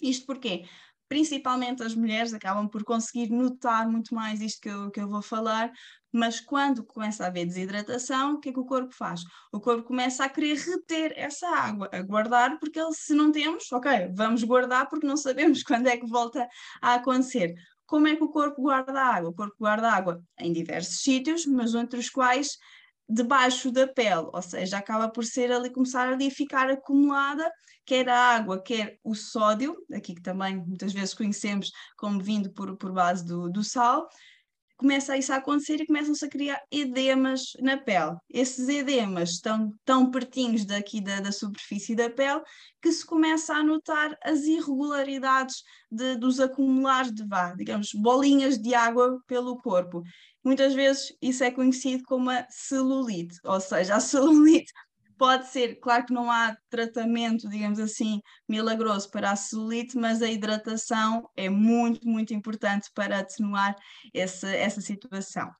Isto 0.00 0.26
porquê? 0.26 0.64
Principalmente 1.08 1.82
as 1.82 1.94
mulheres 1.94 2.34
acabam 2.34 2.68
por 2.68 2.84
conseguir 2.84 3.30
notar 3.30 3.88
muito 3.88 4.14
mais 4.14 4.40
isto 4.40 4.60
que 4.60 4.68
eu, 4.68 4.90
que 4.90 5.00
eu 5.00 5.08
vou 5.08 5.22
falar, 5.22 5.72
mas 6.12 6.40
quando 6.40 6.84
começa 6.84 7.24
a 7.24 7.26
haver 7.28 7.46
desidratação, 7.46 8.34
o 8.34 8.40
que 8.40 8.50
é 8.50 8.52
que 8.52 8.60
o 8.60 8.64
corpo 8.64 8.94
faz? 8.94 9.22
O 9.52 9.60
corpo 9.60 9.84
começa 9.84 10.24
a 10.24 10.28
querer 10.28 10.56
reter 10.56 11.12
essa 11.16 11.48
água, 11.48 11.88
a 11.92 12.02
guardar, 12.02 12.58
porque 12.58 12.78
ele, 12.78 12.92
se 12.92 13.14
não 13.14 13.30
temos, 13.32 13.70
ok, 13.72 14.10
vamos 14.14 14.42
guardar 14.42 14.88
porque 14.88 15.06
não 15.06 15.16
sabemos 15.16 15.62
quando 15.64 15.86
é 15.86 15.96
que 15.96 16.06
volta 16.06 16.46
a 16.80 16.94
acontecer. 16.94 17.54
Como 17.86 18.06
é 18.06 18.14
que 18.14 18.22
o 18.22 18.28
corpo 18.28 18.62
guarda 18.62 19.00
água? 19.00 19.30
O 19.30 19.34
corpo 19.34 19.56
guarda 19.58 19.90
água 19.90 20.22
em 20.38 20.52
diversos 20.52 21.00
sítios, 21.00 21.46
mas 21.46 21.74
entre 21.74 21.98
os 21.98 22.10
quais 22.10 22.58
debaixo 23.08 23.72
da 23.72 23.86
pele, 23.86 24.28
ou 24.32 24.42
seja, 24.42 24.78
acaba 24.78 25.08
por 25.08 25.24
ser 25.24 25.50
ali, 25.50 25.70
começar 25.70 26.12
ali 26.12 26.28
a 26.28 26.30
ficar 26.30 26.68
acumulada, 26.68 27.50
quer 27.86 28.08
a 28.08 28.18
água, 28.18 28.62
quer 28.62 28.98
o 29.02 29.14
sódio, 29.14 29.76
aqui 29.92 30.14
que 30.14 30.22
também 30.22 30.56
muitas 30.56 30.92
vezes 30.92 31.14
conhecemos 31.14 31.70
como 31.96 32.22
vindo 32.22 32.52
por, 32.52 32.76
por 32.76 32.92
base 32.92 33.24
do, 33.24 33.50
do 33.50 33.64
sal, 33.64 34.06
começa 34.78 35.16
isso 35.16 35.32
a 35.32 35.36
acontecer 35.36 35.80
e 35.80 35.86
começam-se 35.86 36.24
a 36.24 36.28
criar 36.28 36.62
edemas 36.70 37.52
na 37.60 37.76
pele. 37.76 38.16
Esses 38.30 38.68
edemas 38.68 39.30
estão 39.30 39.74
tão 39.84 40.08
pertinhos 40.08 40.64
daqui 40.64 41.00
da, 41.00 41.20
da 41.20 41.32
superfície 41.32 41.96
da 41.96 42.08
pele 42.08 42.40
que 42.80 42.92
se 42.92 43.04
começa 43.04 43.54
a 43.54 43.62
notar 43.62 44.16
as 44.22 44.44
irregularidades 44.44 45.64
de, 45.90 46.14
dos 46.16 46.38
acumulares 46.38 47.12
de 47.12 47.26
vá, 47.26 47.54
digamos, 47.54 47.90
bolinhas 47.92 48.56
de 48.56 48.72
água 48.72 49.20
pelo 49.26 49.56
corpo. 49.58 50.02
Muitas 50.44 50.74
vezes 50.74 51.12
isso 51.20 51.44
é 51.44 51.50
conhecido 51.50 52.04
como 52.04 52.30
a 52.30 52.46
celulite, 52.48 53.38
ou 53.44 53.60
seja, 53.60 53.96
a 53.96 54.00
celulite 54.00 54.72
pode 55.18 55.48
ser, 55.48 55.80
claro 55.80 56.06
que 56.06 56.12
não 56.12 56.30
há 56.30 56.56
tratamento, 56.70 57.48
digamos 57.48 57.80
assim, 57.80 58.20
milagroso 58.48 59.10
para 59.10 59.32
a 59.32 59.36
celulite, 59.36 59.98
mas 59.98 60.22
a 60.22 60.30
hidratação 60.30 61.28
é 61.36 61.48
muito, 61.50 62.06
muito 62.08 62.32
importante 62.32 62.88
para 62.94 63.18
atenuar 63.18 63.74
essa, 64.14 64.48
essa 64.48 64.80
situação. 64.80 65.50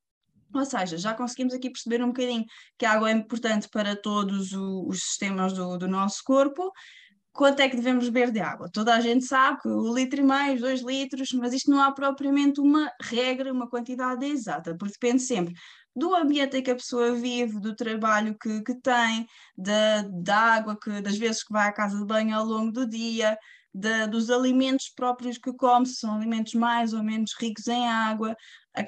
Ou 0.54 0.64
seja, 0.64 0.96
já 0.96 1.12
conseguimos 1.12 1.52
aqui 1.52 1.68
perceber 1.68 2.02
um 2.02 2.08
bocadinho 2.08 2.44
que 2.78 2.86
a 2.86 2.92
água 2.92 3.10
é 3.10 3.12
importante 3.12 3.68
para 3.68 3.94
todos 3.94 4.52
os 4.52 5.00
sistemas 5.00 5.52
do, 5.52 5.76
do 5.76 5.88
nosso 5.88 6.22
corpo. 6.24 6.72
Quanto 7.38 7.61
é 7.61 7.68
que 7.68 7.77
devemos 7.77 8.09
beber 8.09 8.33
de 8.33 8.40
água? 8.40 8.68
Toda 8.68 8.92
a 8.92 9.01
gente 9.01 9.24
sabe 9.24 9.61
que 9.61 9.68
o 9.68 9.94
litro 9.94 10.18
e 10.18 10.24
meio, 10.24 10.59
dois 10.59 10.81
litros, 10.81 11.31
mas 11.35 11.53
isto 11.53 11.70
não 11.70 11.81
há 11.81 11.92
propriamente 11.92 12.61
uma 12.61 12.90
regra, 13.01 13.53
uma 13.53 13.70
quantidade 13.70 14.27
exata, 14.27 14.77
porque 14.77 14.94
depende 14.94 15.22
sempre 15.22 15.55
do 15.94 16.16
ambiente 16.16 16.57
em 16.57 16.62
que 16.64 16.70
a 16.72 16.74
pessoa 16.74 17.14
vive, 17.14 17.61
do 17.61 17.77
trabalho 17.77 18.37
que, 18.42 18.61
que 18.64 18.74
tem, 18.81 19.24
da, 19.57 20.03
da 20.03 20.37
água, 20.37 20.77
que, 20.83 21.01
das 21.01 21.16
vezes 21.16 21.44
que 21.44 21.53
vai 21.53 21.68
à 21.68 21.72
casa 21.72 21.96
de 21.96 22.05
banho 22.05 22.37
ao 22.37 22.44
longo 22.44 22.72
do 22.72 22.85
dia, 22.85 23.38
da, 23.72 24.07
dos 24.07 24.31
alimentos 24.31 24.88
próprios 24.88 25.38
que 25.38 25.53
come, 25.53 25.87
se 25.87 25.94
são 25.94 26.16
alimentos 26.16 26.55
mais 26.55 26.92
ou 26.92 27.05
menos 27.05 27.37
ricos 27.38 27.68
em 27.68 27.87
água, 27.87 28.37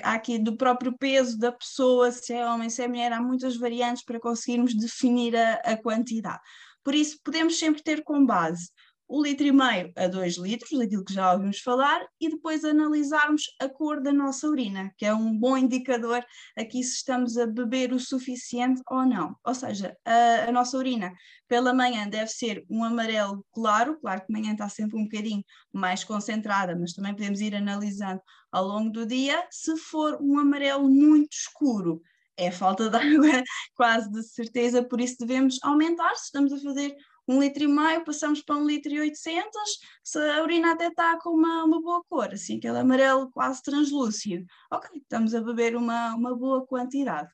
há 0.02 0.14
aqui 0.14 0.40
do 0.40 0.56
próprio 0.56 0.92
peso 0.98 1.38
da 1.38 1.52
pessoa, 1.52 2.10
se 2.10 2.32
é 2.32 2.44
homem, 2.44 2.68
se 2.68 2.82
é 2.82 2.88
mulher, 2.88 3.12
há 3.12 3.22
muitas 3.22 3.56
variantes 3.56 4.04
para 4.04 4.18
conseguirmos 4.18 4.74
definir 4.74 5.36
a, 5.36 5.54
a 5.64 5.76
quantidade. 5.76 6.40
Por 6.84 6.94
isso, 6.94 7.18
podemos 7.24 7.58
sempre 7.58 7.82
ter 7.82 8.02
como 8.02 8.26
base 8.26 8.70
o 9.10 9.20
litro 9.20 9.44
e 9.44 9.50
meio 9.50 9.92
a 9.96 10.06
2 10.06 10.36
litros, 10.36 10.78
daquilo 10.78 11.04
que 11.04 11.12
já 11.12 11.32
ouvimos 11.32 11.58
falar, 11.58 12.06
e 12.20 12.30
depois 12.30 12.64
analisarmos 12.64 13.42
a 13.60 13.68
cor 13.68 14.00
da 14.00 14.12
nossa 14.12 14.46
urina, 14.46 14.92
que 14.96 15.04
é 15.04 15.12
um 15.12 15.36
bom 15.36 15.56
indicador 15.56 16.24
aqui 16.56 16.80
se 16.84 16.98
estamos 16.98 17.36
a 17.36 17.44
beber 17.44 17.92
o 17.92 17.98
suficiente 17.98 18.80
ou 18.88 19.04
não. 19.04 19.34
Ou 19.44 19.52
seja, 19.52 19.96
a, 20.04 20.48
a 20.48 20.52
nossa 20.52 20.78
urina 20.78 21.12
pela 21.48 21.74
manhã 21.74 22.08
deve 22.08 22.28
ser 22.28 22.64
um 22.70 22.84
amarelo 22.84 23.44
claro, 23.52 23.98
claro 24.00 24.24
que 24.24 24.32
manhã 24.32 24.52
está 24.52 24.68
sempre 24.68 24.96
um 24.96 25.02
bocadinho 25.02 25.42
mais 25.72 26.04
concentrada, 26.04 26.76
mas 26.78 26.92
também 26.92 27.12
podemos 27.12 27.40
ir 27.40 27.56
analisando 27.56 28.22
ao 28.52 28.64
longo 28.64 28.90
do 28.90 29.04
dia. 29.04 29.44
Se 29.50 29.76
for 29.76 30.18
um 30.22 30.38
amarelo 30.38 30.88
muito 30.88 31.32
escuro, 31.32 32.00
é 32.40 32.50
falta 32.50 32.88
de 32.88 32.96
água, 32.96 33.44
quase 33.74 34.10
de 34.10 34.22
certeza, 34.22 34.82
por 34.82 35.00
isso 35.00 35.16
devemos 35.18 35.58
aumentar. 35.62 36.14
Se 36.16 36.24
estamos 36.24 36.52
a 36.52 36.58
fazer 36.58 36.96
um 37.28 37.40
litro 37.40 37.62
e 37.62 37.68
meio, 37.68 38.04
passamos 38.04 38.42
para 38.42 38.56
um 38.56 38.66
litro 38.66 38.92
e 38.92 39.00
oitocentos, 39.00 39.78
se 40.02 40.18
a 40.18 40.42
urina 40.42 40.72
até 40.72 40.88
está 40.88 41.18
com 41.20 41.30
uma, 41.30 41.64
uma 41.64 41.80
boa 41.80 42.02
cor, 42.08 42.32
assim, 42.32 42.56
aquele 42.56 42.78
amarelo 42.78 43.30
quase 43.30 43.62
translúcido. 43.62 44.44
Ok, 44.72 44.90
estamos 44.96 45.34
a 45.34 45.40
beber 45.40 45.76
uma, 45.76 46.14
uma 46.14 46.34
boa 46.36 46.66
quantidade. 46.66 47.30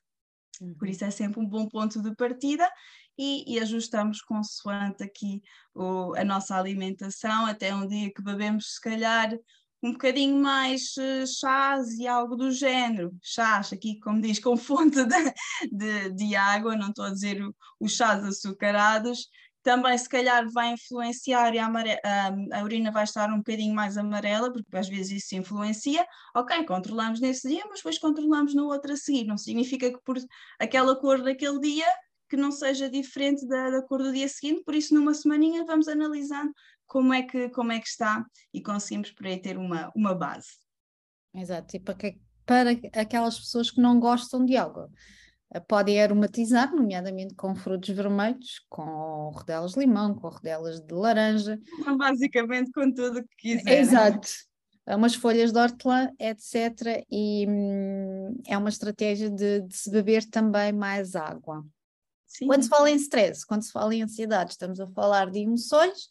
Por 0.59 0.87
uhum. 0.87 0.91
isso 0.91 1.05
é 1.05 1.11
sempre 1.11 1.39
um 1.39 1.47
bom 1.47 1.67
ponto 1.67 2.01
de 2.01 2.15
partida 2.15 2.69
e, 3.17 3.55
e 3.55 3.59
ajustamos 3.59 4.21
consoante 4.21 5.03
aqui 5.03 5.41
o, 5.73 6.13
a 6.15 6.23
nossa 6.23 6.55
alimentação, 6.55 7.45
até 7.45 7.73
um 7.73 7.87
dia 7.87 8.11
que 8.13 8.21
bebemos 8.21 8.75
se 8.75 8.81
calhar 8.81 9.31
um 9.81 9.91
bocadinho 9.91 10.41
mais 10.41 10.95
uh, 10.97 11.27
chás 11.27 11.93
e 11.97 12.07
algo 12.07 12.35
do 12.35 12.51
género. 12.51 13.11
Chás, 13.21 13.71
aqui, 13.71 13.99
como 13.99 14.21
diz, 14.21 14.39
com 14.39 14.57
fonte 14.57 15.03
de, 15.03 15.33
de, 15.71 16.09
de 16.11 16.35
água, 16.35 16.75
não 16.75 16.89
estou 16.89 17.05
a 17.05 17.11
dizer 17.11 17.41
os 17.79 17.93
chás 17.93 18.23
açucarados, 18.23 19.29
também 19.67 19.97
se 19.97 20.07
calhar 20.07 20.49
vai 20.49 20.71
influenciar 20.71 21.53
e 21.53 21.59
a, 21.59 21.67
a, 21.67 22.59
a, 22.59 22.63
urina 22.63 22.89
vai 22.89 23.03
estar 23.03 23.29
um 23.29 23.39
bocadinho 23.39 23.75
mais 23.75 23.97
amarela, 23.97 24.49
porque 24.51 24.77
às 24.77 24.87
vezes 24.87 25.23
isso 25.23 25.35
influencia. 25.35 26.07
Ok, 26.33 26.63
controlamos 26.63 27.19
nesse 27.19 27.49
dia, 27.49 27.65
mas 27.67 27.79
depois 27.79 27.99
controlamos 27.99 28.55
no 28.55 28.67
outro 28.67 28.93
a 28.93 28.95
seguir. 28.95 29.25
Não 29.25 29.37
significa 29.37 29.91
que 29.91 29.99
por 30.05 30.17
aquela 30.57 30.95
cor 30.95 31.21
daquele 31.21 31.59
dia 31.59 31.85
que 32.29 32.37
não 32.37 32.49
seja 32.49 32.89
diferente 32.89 33.45
da, 33.45 33.69
da 33.69 33.81
cor 33.81 34.01
do 34.01 34.13
dia 34.13 34.27
seguinte, 34.29 34.63
por 34.63 34.73
isso 34.73 34.93
numa 34.93 35.13
semaninha 35.13 35.65
vamos 35.65 35.89
analisando 35.89 36.53
como 36.87 37.13
é 37.13 37.23
que, 37.23 37.49
como 37.49 37.71
é 37.71 37.79
que 37.79 37.87
está 37.87 38.25
e 38.53 38.61
conseguimos 38.61 39.11
por 39.11 39.27
aí 39.27 39.39
ter 39.39 39.57
uma, 39.57 39.91
uma 39.95 40.15
base. 40.15 40.57
Exato, 41.35 41.75
e 41.75 41.79
para, 41.79 41.93
que, 41.93 42.19
para 42.45 42.71
aquelas 42.99 43.37
pessoas 43.37 43.69
que 43.69 43.81
não 43.81 43.99
gostam 43.99 44.43
de 44.43 44.57
água 44.57 44.89
podem 45.67 46.01
aromatizar, 46.01 46.73
nomeadamente 46.73 47.33
com 47.35 47.55
frutos 47.55 47.89
vermelhos, 47.89 48.65
com 48.69 49.31
rodelas 49.33 49.71
de 49.71 49.79
limão, 49.79 50.13
com 50.13 50.27
rodelas 50.27 50.81
de 50.81 50.93
laranja. 50.93 51.59
Basicamente 51.97 52.71
com 52.71 52.91
tudo 52.91 53.19
o 53.19 53.23
que 53.23 53.35
quiser. 53.37 53.79
Exato. 53.79 54.27
Umas 54.87 55.15
folhas 55.15 55.51
de 55.51 55.59
hortelã, 55.59 56.09
etc. 56.19 57.05
E 57.09 57.45
hum, 57.47 58.41
é 58.45 58.57
uma 58.57 58.69
estratégia 58.69 59.29
de, 59.29 59.61
de, 59.61 59.75
se 59.75 59.89
beber 59.89 60.25
também 60.29 60.71
mais 60.71 61.15
água. 61.15 61.65
Sim. 62.25 62.47
Quando 62.47 62.63
se 62.63 62.69
fala 62.69 62.91
em 62.91 62.95
stress, 62.95 63.45
quando 63.45 63.63
se 63.63 63.71
fala 63.71 63.95
em 63.95 64.03
ansiedade, 64.03 64.51
estamos 64.51 64.79
a 64.79 64.87
falar 64.87 65.29
de 65.29 65.39
emoções, 65.39 66.09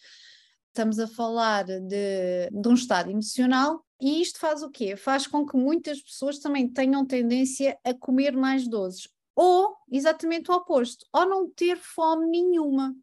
estamos 0.76 0.98
a 0.98 1.08
falar 1.08 1.64
de, 1.64 2.50
de 2.52 2.68
um 2.68 2.74
estado 2.74 3.10
emocional 3.10 3.82
e 3.98 4.20
isto 4.20 4.38
faz 4.38 4.62
o 4.62 4.70
quê? 4.70 4.94
Faz 4.94 5.26
com 5.26 5.46
que 5.46 5.56
muitas 5.56 6.02
pessoas 6.02 6.38
também 6.38 6.68
tenham 6.68 7.06
tendência 7.06 7.78
a 7.82 7.94
comer 7.94 8.36
mais 8.36 8.68
doces 8.68 9.08
ou 9.34 9.74
exatamente 9.90 10.50
o 10.50 10.54
oposto, 10.54 11.06
ou 11.12 11.26
não 11.26 11.50
ter 11.50 11.78
fome 11.78 12.26
nenhuma. 12.26 12.94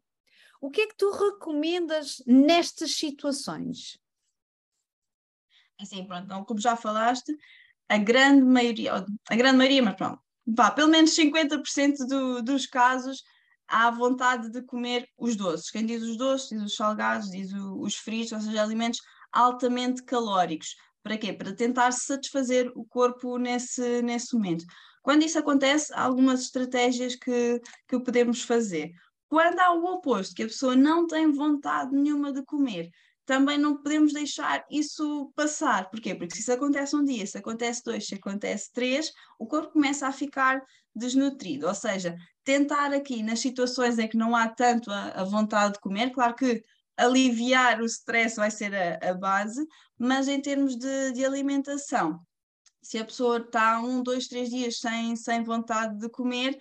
O 0.60 0.70
que 0.70 0.82
é 0.82 0.86
que 0.86 0.96
tu 0.96 1.10
recomendas 1.10 2.22
nestas 2.26 2.94
situações? 2.94 3.98
Assim, 5.80 6.04
pronto, 6.04 6.24
então, 6.24 6.44
como 6.44 6.60
já 6.60 6.76
falaste, 6.76 7.36
a 7.88 7.98
grande 7.98 8.42
maioria, 8.44 9.04
a 9.28 9.36
grande 9.36 9.58
maioria, 9.58 9.82
mas 9.82 9.94
pronto, 9.96 10.20
vá, 10.46 10.70
pelo 10.70 10.88
menos 10.88 11.10
50% 11.10 12.06
do, 12.08 12.42
dos 12.42 12.66
casos 12.66 13.22
há 13.68 13.90
vontade 13.90 14.50
de 14.50 14.62
comer 14.62 15.08
os 15.16 15.36
doces. 15.36 15.70
Quem 15.70 15.86
diz 15.86 16.02
os 16.02 16.16
doces, 16.16 16.48
diz 16.48 16.62
os 16.62 16.76
salgados, 16.76 17.30
diz 17.30 17.52
o, 17.52 17.80
os 17.80 17.96
fritos, 17.96 18.32
ou 18.32 18.40
seja, 18.40 18.62
alimentos 18.62 19.00
altamente 19.32 20.02
calóricos. 20.02 20.74
Para 21.02 21.18
quê? 21.18 21.32
Para 21.32 21.54
tentar 21.54 21.92
satisfazer 21.92 22.72
o 22.74 22.84
corpo 22.84 23.36
nesse, 23.36 24.00
nesse 24.02 24.34
momento. 24.34 24.64
Quando 25.02 25.22
isso 25.22 25.38
acontece, 25.38 25.92
há 25.92 26.02
algumas 26.02 26.40
estratégias 26.40 27.14
que, 27.14 27.60
que 27.86 28.00
podemos 28.00 28.42
fazer. 28.42 28.90
Quando 29.28 29.58
há 29.58 29.72
o 29.72 29.84
oposto, 29.84 30.34
que 30.34 30.44
a 30.44 30.46
pessoa 30.46 30.74
não 30.74 31.06
tem 31.06 31.30
vontade 31.30 31.94
nenhuma 31.94 32.32
de 32.32 32.42
comer, 32.44 32.88
também 33.26 33.58
não 33.58 33.76
podemos 33.76 34.12
deixar 34.12 34.64
isso 34.70 35.32
passar. 35.34 35.90
Porquê? 35.90 36.14
Porque 36.14 36.34
se 36.34 36.40
isso 36.40 36.52
acontece 36.52 36.94
um 36.94 37.04
dia, 37.04 37.26
se 37.26 37.38
acontece 37.38 37.82
dois, 37.84 38.06
se 38.06 38.14
acontece 38.14 38.72
três, 38.72 39.10
o 39.38 39.46
corpo 39.46 39.72
começa 39.72 40.06
a 40.06 40.12
ficar 40.12 40.62
desnutrido. 40.94 41.66
Ou 41.66 41.74
seja, 41.74 42.16
tentar 42.44 42.92
aqui 42.92 43.22
nas 43.22 43.40
situações 43.40 43.98
em 43.98 44.08
que 44.08 44.16
não 44.16 44.34
há 44.34 44.48
tanto 44.48 44.90
a, 44.90 45.08
a 45.10 45.24
vontade 45.24 45.74
de 45.74 45.80
comer, 45.80 46.10
claro 46.10 46.34
que 46.34 46.62
aliviar 46.96 47.80
o 47.80 47.86
stress 47.86 48.36
vai 48.36 48.50
ser 48.50 48.74
a, 48.74 49.10
a 49.10 49.14
base, 49.14 49.66
mas 49.98 50.28
em 50.28 50.40
termos 50.40 50.76
de, 50.76 51.12
de 51.12 51.24
alimentação, 51.24 52.20
se 52.82 52.98
a 52.98 53.04
pessoa 53.04 53.38
está 53.38 53.80
um, 53.80 54.02
dois, 54.02 54.28
três 54.28 54.50
dias 54.50 54.78
sem, 54.78 55.16
sem 55.16 55.42
vontade 55.42 55.98
de 55.98 56.08
comer, 56.08 56.56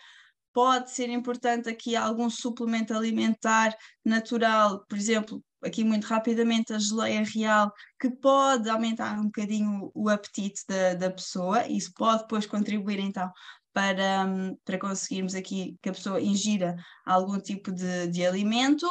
pode 0.54 0.92
ser 0.92 1.10
importante 1.10 1.68
aqui 1.68 1.96
algum 1.96 2.30
suplemento 2.30 2.94
alimentar 2.94 3.76
natural, 4.06 4.86
por 4.88 4.98
exemplo, 4.98 5.44
aqui 5.64 5.84
muito 5.84 6.06
rapidamente 6.06 6.74
a 6.74 6.80
geleia 6.80 7.24
real, 7.24 7.72
que 8.00 8.10
pode 8.10 8.70
aumentar 8.70 9.20
um 9.20 9.26
bocadinho 9.26 9.92
o, 9.94 10.10
apetite 10.10 10.62
da, 10.68 10.94
da 10.94 11.12
pessoa, 11.12 11.68
isso 11.68 11.92
pode 11.96 12.22
depois 12.24 12.46
contribuir 12.46 13.00
então 13.00 13.32
para, 13.74 14.26
para 14.64 14.78
conseguirmos 14.78 15.36
aqui 15.36 15.78
que 15.82 15.90
a 15.90 15.94
pessoa 15.94 16.22
ingira 16.22 16.76
algum 17.06 17.40
tipo 17.40 17.72
de, 17.72 18.08
de 18.08 18.26
alimento, 18.26 18.88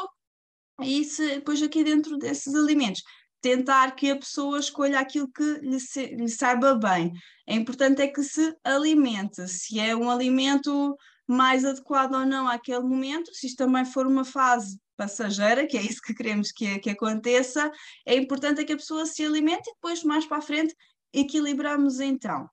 e 0.83 1.05
se 1.05 1.37
depois 1.37 1.62
aqui 1.62 1.85
dentro 1.85 2.18
desses 2.18 2.55
alimentos 2.55 3.03
tentar 3.40 3.95
que 3.97 4.11
a 4.11 4.16
pessoa 4.16 4.59
escolha 4.59 5.01
aquilo 5.01 5.31
que 5.31 5.42
lhe, 5.42 5.81
se, 5.81 6.07
lhe 6.14 6.29
saiba 6.29 6.75
bem. 6.75 7.12
É 7.47 7.55
importante 7.55 8.01
é 8.01 8.07
que 8.07 8.23
se 8.23 8.57
alimente, 8.64 9.47
se 9.49 9.81
é 9.81 9.97
um 9.97 10.09
alimento 10.11 10.97
mais 11.27 11.64
adequado 11.64 12.14
ou 12.14 12.25
não 12.25 12.47
àquele 12.47 12.83
momento, 12.83 13.35
se 13.35 13.49
isto 13.49 13.57
também 13.57 13.85
for 13.85 14.07
uma 14.07 14.25
fase 14.25 14.79
passageira, 14.97 15.66
que 15.66 15.77
é 15.77 15.83
isso 15.83 16.01
que 16.01 16.14
queremos 16.14 16.53
que, 16.53 16.79
que 16.79 16.90
aconteça, 16.90 17.71
é 18.07 18.14
importante 18.16 18.61
é 18.61 18.64
que 18.64 18.73
a 18.73 18.77
pessoa 18.77 19.07
se 19.07 19.25
alimente 19.25 19.68
e 19.68 19.75
depois 19.75 20.05
mais 20.05 20.25
para 20.25 20.38
a 20.38 20.42
frente 20.42 20.75
equilibramos 21.12 21.99
então 22.01 22.49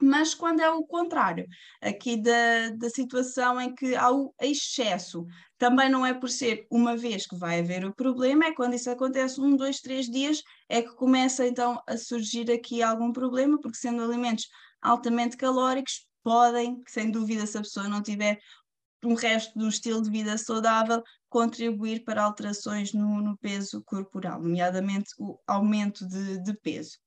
mas 0.00 0.34
quando 0.34 0.60
é 0.60 0.70
o 0.70 0.84
contrário, 0.84 1.46
aqui 1.80 2.16
da, 2.16 2.70
da 2.70 2.88
situação 2.90 3.60
em 3.60 3.74
que 3.74 3.94
há 3.94 4.10
o 4.10 4.34
excesso, 4.40 5.26
também 5.58 5.90
não 5.90 6.04
é 6.04 6.14
por 6.14 6.28
ser 6.28 6.66
uma 6.70 6.96
vez 6.96 7.26
que 7.26 7.36
vai 7.36 7.60
haver 7.60 7.84
o 7.84 7.94
problema, 7.94 8.46
é 8.46 8.54
quando 8.54 8.74
isso 8.74 8.90
acontece 8.90 9.40
um, 9.40 9.56
dois, 9.56 9.80
três 9.80 10.06
dias, 10.06 10.42
é 10.68 10.82
que 10.82 10.94
começa 10.94 11.46
então 11.46 11.80
a 11.86 11.96
surgir 11.96 12.50
aqui 12.50 12.82
algum 12.82 13.12
problema, 13.12 13.58
porque 13.60 13.76
sendo 13.76 14.02
alimentos 14.02 14.48
altamente 14.80 15.36
calóricos, 15.36 16.06
podem, 16.22 16.82
sem 16.86 17.10
dúvida, 17.10 17.46
se 17.46 17.58
a 17.58 17.62
pessoa 17.62 17.88
não 17.88 18.02
tiver 18.02 18.38
um 19.04 19.14
resto 19.14 19.58
do 19.58 19.68
estilo 19.68 20.02
de 20.02 20.10
vida 20.10 20.36
saudável, 20.36 21.02
contribuir 21.28 22.04
para 22.04 22.22
alterações 22.22 22.92
no, 22.92 23.22
no 23.22 23.36
peso 23.38 23.82
corporal, 23.84 24.42
nomeadamente 24.42 25.10
o 25.18 25.38
aumento 25.46 26.06
de, 26.06 26.42
de 26.42 26.54
peso. 26.54 26.98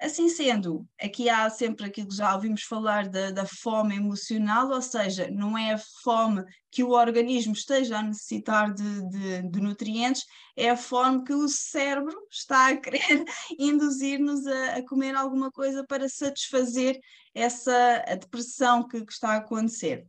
Assim 0.00 0.30
sendo, 0.30 0.88
aqui 0.98 1.28
há 1.28 1.50
sempre 1.50 1.84
aquilo 1.84 2.08
que 2.08 2.16
já 2.16 2.34
ouvimos 2.34 2.62
falar 2.62 3.06
da, 3.06 3.30
da, 3.32 3.44
fome 3.44 3.96
emocional, 3.96 4.70
ou 4.70 4.80
seja, 4.80 5.30
não 5.30 5.58
é 5.58 5.74
a 5.74 5.78
fome 6.02 6.42
que 6.70 6.82
o 6.82 6.92
organismo 6.92 7.52
esteja 7.52 7.98
a 7.98 8.02
necessitar 8.02 8.72
de, 8.72 9.08
de, 9.10 9.42
de 9.50 9.60
nutrientes, 9.60 10.24
é 10.56 10.70
a 10.70 10.76
fome 10.76 11.22
que 11.22 11.34
o 11.34 11.46
cérebro 11.48 12.16
está 12.30 12.68
a 12.68 12.76
querer 12.78 13.00
induzir-nos 13.58 14.46
a, 14.46 14.76
a, 14.76 14.86
comer 14.86 15.14
alguma 15.14 15.50
coisa 15.50 15.84
para 15.86 16.08
satisfazer 16.08 16.98
essa 17.34 18.02
depressão 18.18 18.88
que, 18.88 19.04
que 19.04 19.12
está 19.12 19.32
a 19.34 19.36
acontecer. 19.36 20.06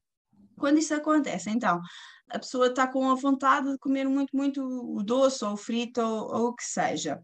Quando 0.57 0.77
isso 0.77 0.93
acontece, 0.93 1.49
então, 1.49 1.81
a 2.29 2.39
pessoa 2.39 2.67
está 2.67 2.87
com 2.87 3.09
a 3.09 3.15
vontade 3.15 3.69
de 3.69 3.77
comer 3.77 4.07
muito, 4.07 4.29
muito 4.33 4.63
o 4.63 5.03
doce 5.03 5.43
ou 5.43 5.51
o 5.51 5.57
frito 5.57 5.99
ou, 5.99 6.33
ou 6.33 6.47
o 6.47 6.55
que 6.55 6.63
seja. 6.63 7.21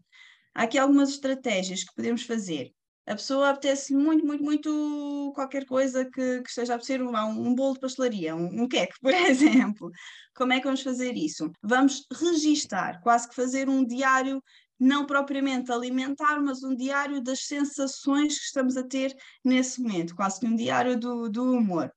Há 0.54 0.62
aqui 0.62 0.78
algumas 0.78 1.10
estratégias 1.10 1.84
que 1.84 1.94
podemos 1.94 2.22
fazer. 2.22 2.72
A 3.06 3.14
pessoa 3.14 3.48
apetece 3.48 3.94
muito, 3.94 4.26
muito, 4.26 4.44
muito 4.44 5.32
qualquer 5.34 5.64
coisa 5.64 6.04
que, 6.04 6.42
que 6.42 6.48
esteja 6.48 6.74
a 6.74 6.76
apetecer, 6.76 7.02
um, 7.02 7.16
um 7.16 7.54
bolo 7.54 7.74
de 7.74 7.80
pastelaria, 7.80 8.36
um, 8.36 8.64
um 8.64 8.68
queque, 8.68 8.94
por 9.00 9.14
exemplo. 9.14 9.90
Como 10.34 10.52
é 10.52 10.58
que 10.58 10.66
vamos 10.66 10.82
fazer 10.82 11.16
isso? 11.16 11.50
Vamos 11.62 12.06
registar, 12.12 13.00
quase 13.00 13.28
que 13.28 13.34
fazer 13.34 13.68
um 13.68 13.84
diário 13.84 14.42
não 14.78 15.06
propriamente 15.06 15.72
alimentar, 15.72 16.40
mas 16.40 16.62
um 16.62 16.74
diário 16.74 17.22
das 17.22 17.46
sensações 17.46 18.38
que 18.38 18.44
estamos 18.44 18.76
a 18.76 18.82
ter 18.82 19.16
nesse 19.44 19.80
momento, 19.80 20.14
quase 20.14 20.38
que 20.38 20.46
um 20.46 20.54
diário 20.54 20.98
do, 20.98 21.28
do 21.28 21.44
humor. 21.52 21.90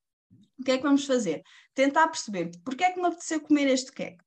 O 0.57 0.63
que 0.63 0.71
é 0.71 0.77
que 0.77 0.83
vamos 0.83 1.05
fazer? 1.05 1.41
Tentar 1.75 2.07
perceber 2.07 2.51
porque 2.63 2.83
é 2.83 2.91
que 2.91 2.99
me 2.99 3.07
apeteceu 3.07 3.41
comer 3.41 3.67
este 3.67 3.91
queque 3.91 4.23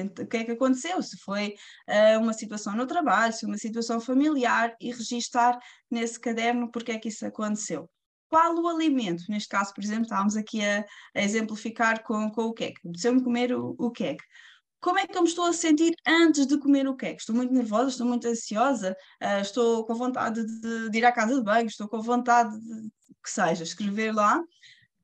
o 0.00 0.26
que 0.26 0.36
é 0.36 0.44
que 0.44 0.52
aconteceu, 0.52 1.02
se 1.02 1.16
foi 1.18 1.54
uh, 1.88 2.20
uma 2.20 2.32
situação 2.32 2.74
no 2.74 2.86
trabalho, 2.86 3.32
se 3.32 3.46
uma 3.46 3.58
situação 3.58 4.00
familiar 4.00 4.74
e 4.80 4.90
registar 4.92 5.58
nesse 5.90 6.18
caderno 6.18 6.70
porque 6.70 6.92
é 6.92 6.98
que 6.98 7.08
isso 7.08 7.26
aconteceu. 7.26 7.88
Qual 8.28 8.54
o 8.56 8.68
alimento? 8.68 9.24
Neste 9.28 9.48
caso, 9.48 9.74
por 9.74 9.84
exemplo, 9.84 10.04
estávamos 10.04 10.36
aqui 10.36 10.64
a, 10.64 10.84
a 11.14 11.22
exemplificar 11.22 12.02
com, 12.02 12.30
com 12.30 12.44
o 12.44 12.52
queque. 12.54 12.80
Apeteceu-me 12.84 13.22
comer 13.22 13.54
o, 13.54 13.74
o 13.78 13.90
queque. 13.90 14.24
Como 14.80 14.98
é 14.98 15.06
que 15.06 15.16
eu 15.16 15.22
me 15.22 15.28
estou 15.28 15.44
a 15.44 15.52
sentir 15.52 15.94
antes 16.06 16.46
de 16.46 16.58
comer 16.58 16.88
o 16.88 16.96
queque? 16.96 17.20
Estou 17.20 17.36
muito 17.36 17.52
nervosa, 17.52 17.90
estou 17.90 18.06
muito 18.06 18.26
ansiosa, 18.26 18.96
uh, 19.22 19.40
estou 19.40 19.84
com 19.84 19.94
vontade 19.94 20.44
de, 20.44 20.90
de, 20.90 20.98
ir 20.98 21.04
à 21.04 21.12
casa 21.12 21.34
de 21.34 21.42
banho, 21.42 21.66
estou 21.66 21.86
com 21.88 22.00
vontade 22.00 22.58
de 22.58 22.90
que 23.22 23.30
seja, 23.30 23.62
escrever 23.62 24.12
lá 24.12 24.42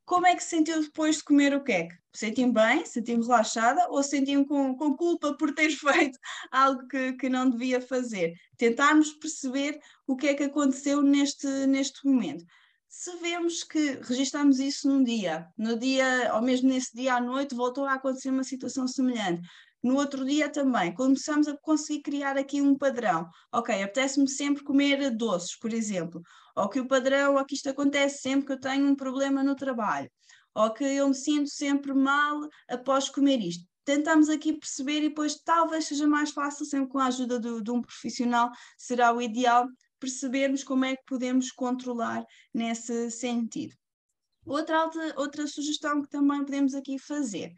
como 0.08 0.26
é 0.26 0.34
que 0.34 0.42
se 0.42 0.56
sentiu 0.56 0.80
depois 0.80 1.18
de 1.18 1.24
comer 1.24 1.54
o 1.54 1.62
queque? 1.62 1.94
Senti-me 2.18 2.52
bem? 2.52 2.84
Senti-me 2.84 3.22
relaxada? 3.22 3.86
Ou 3.90 4.02
senti-me 4.02 4.44
com, 4.44 4.74
com, 4.74 4.96
culpa 4.96 5.34
por 5.34 5.54
ter 5.54 5.70
feito 5.78 6.18
algo 6.50 6.84
que, 6.88 7.12
que 7.12 7.28
não 7.28 7.48
devia 7.48 7.80
fazer? 7.80 8.34
Tentarmos 8.56 9.12
perceber 9.12 9.78
o 10.04 10.16
que 10.16 10.26
é 10.26 10.34
que 10.34 10.42
aconteceu 10.42 11.00
neste, 11.00 11.46
neste 11.68 12.04
momento. 12.04 12.44
Se 12.88 13.14
vemos 13.18 13.62
que 13.62 14.00
registramos 14.02 14.58
isso 14.58 14.88
num 14.88 15.04
dia, 15.04 15.46
no 15.56 15.78
dia, 15.78 16.32
ou 16.34 16.42
mesmo 16.42 16.68
nesse 16.68 16.92
dia 16.92 17.14
à 17.14 17.20
noite, 17.20 17.54
voltou 17.54 17.84
a 17.84 17.94
acontecer 17.94 18.30
uma 18.30 18.42
situação 18.42 18.88
semelhante, 18.88 19.46
no 19.80 19.94
outro 19.94 20.24
dia 20.24 20.48
também, 20.48 20.92
começamos 20.92 21.46
a 21.46 21.56
conseguir 21.58 22.02
criar 22.02 22.36
aqui 22.36 22.60
um 22.60 22.76
padrão. 22.76 23.28
Ok, 23.52 23.80
apetece-me 23.80 24.28
sempre 24.28 24.64
comer 24.64 25.08
doces, 25.14 25.56
por 25.56 25.72
exemplo 25.72 26.20
ou 26.58 26.68
que 26.68 26.80
o 26.80 26.86
padrão, 26.86 27.42
que 27.44 27.54
isto 27.54 27.68
acontece 27.68 28.20
sempre 28.20 28.46
que 28.46 28.52
eu 28.52 28.60
tenho 28.60 28.86
um 28.86 28.96
problema 28.96 29.44
no 29.44 29.54
trabalho, 29.54 30.10
ou 30.54 30.72
que 30.72 30.84
eu 30.84 31.08
me 31.08 31.14
sinto 31.14 31.48
sempre 31.48 31.92
mal 31.94 32.40
após 32.68 33.08
comer 33.08 33.40
isto. 33.40 33.64
Tentamos 33.84 34.28
aqui 34.28 34.52
perceber 34.52 34.98
e 34.98 35.08
depois 35.08 35.36
talvez 35.36 35.86
seja 35.86 36.06
mais 36.06 36.30
fácil, 36.30 36.66
sempre 36.66 36.88
com 36.88 36.98
a 36.98 37.06
ajuda 37.06 37.38
do, 37.38 37.62
de 37.62 37.70
um 37.70 37.80
profissional, 37.80 38.50
será 38.76 39.12
o 39.12 39.22
ideal 39.22 39.66
percebermos 39.98 40.62
como 40.62 40.84
é 40.84 40.96
que 40.96 41.02
podemos 41.06 41.50
controlar 41.50 42.24
nesse 42.52 43.10
sentido. 43.10 43.74
Outra, 44.44 44.84
outra, 44.84 45.14
outra 45.16 45.46
sugestão 45.46 46.02
que 46.02 46.08
também 46.08 46.44
podemos 46.44 46.74
aqui 46.74 46.98
fazer. 46.98 47.52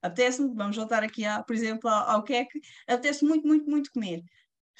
Apetece-me, 0.00 0.54
vamos 0.54 0.76
voltar 0.76 1.04
aqui, 1.04 1.24
a, 1.24 1.42
por 1.42 1.54
exemplo, 1.54 1.88
ao, 1.88 2.10
ao 2.10 2.24
queque, 2.24 2.60
apetece 2.88 3.24
muito, 3.24 3.46
muito, 3.46 3.70
muito 3.70 3.92
comer. 3.92 4.22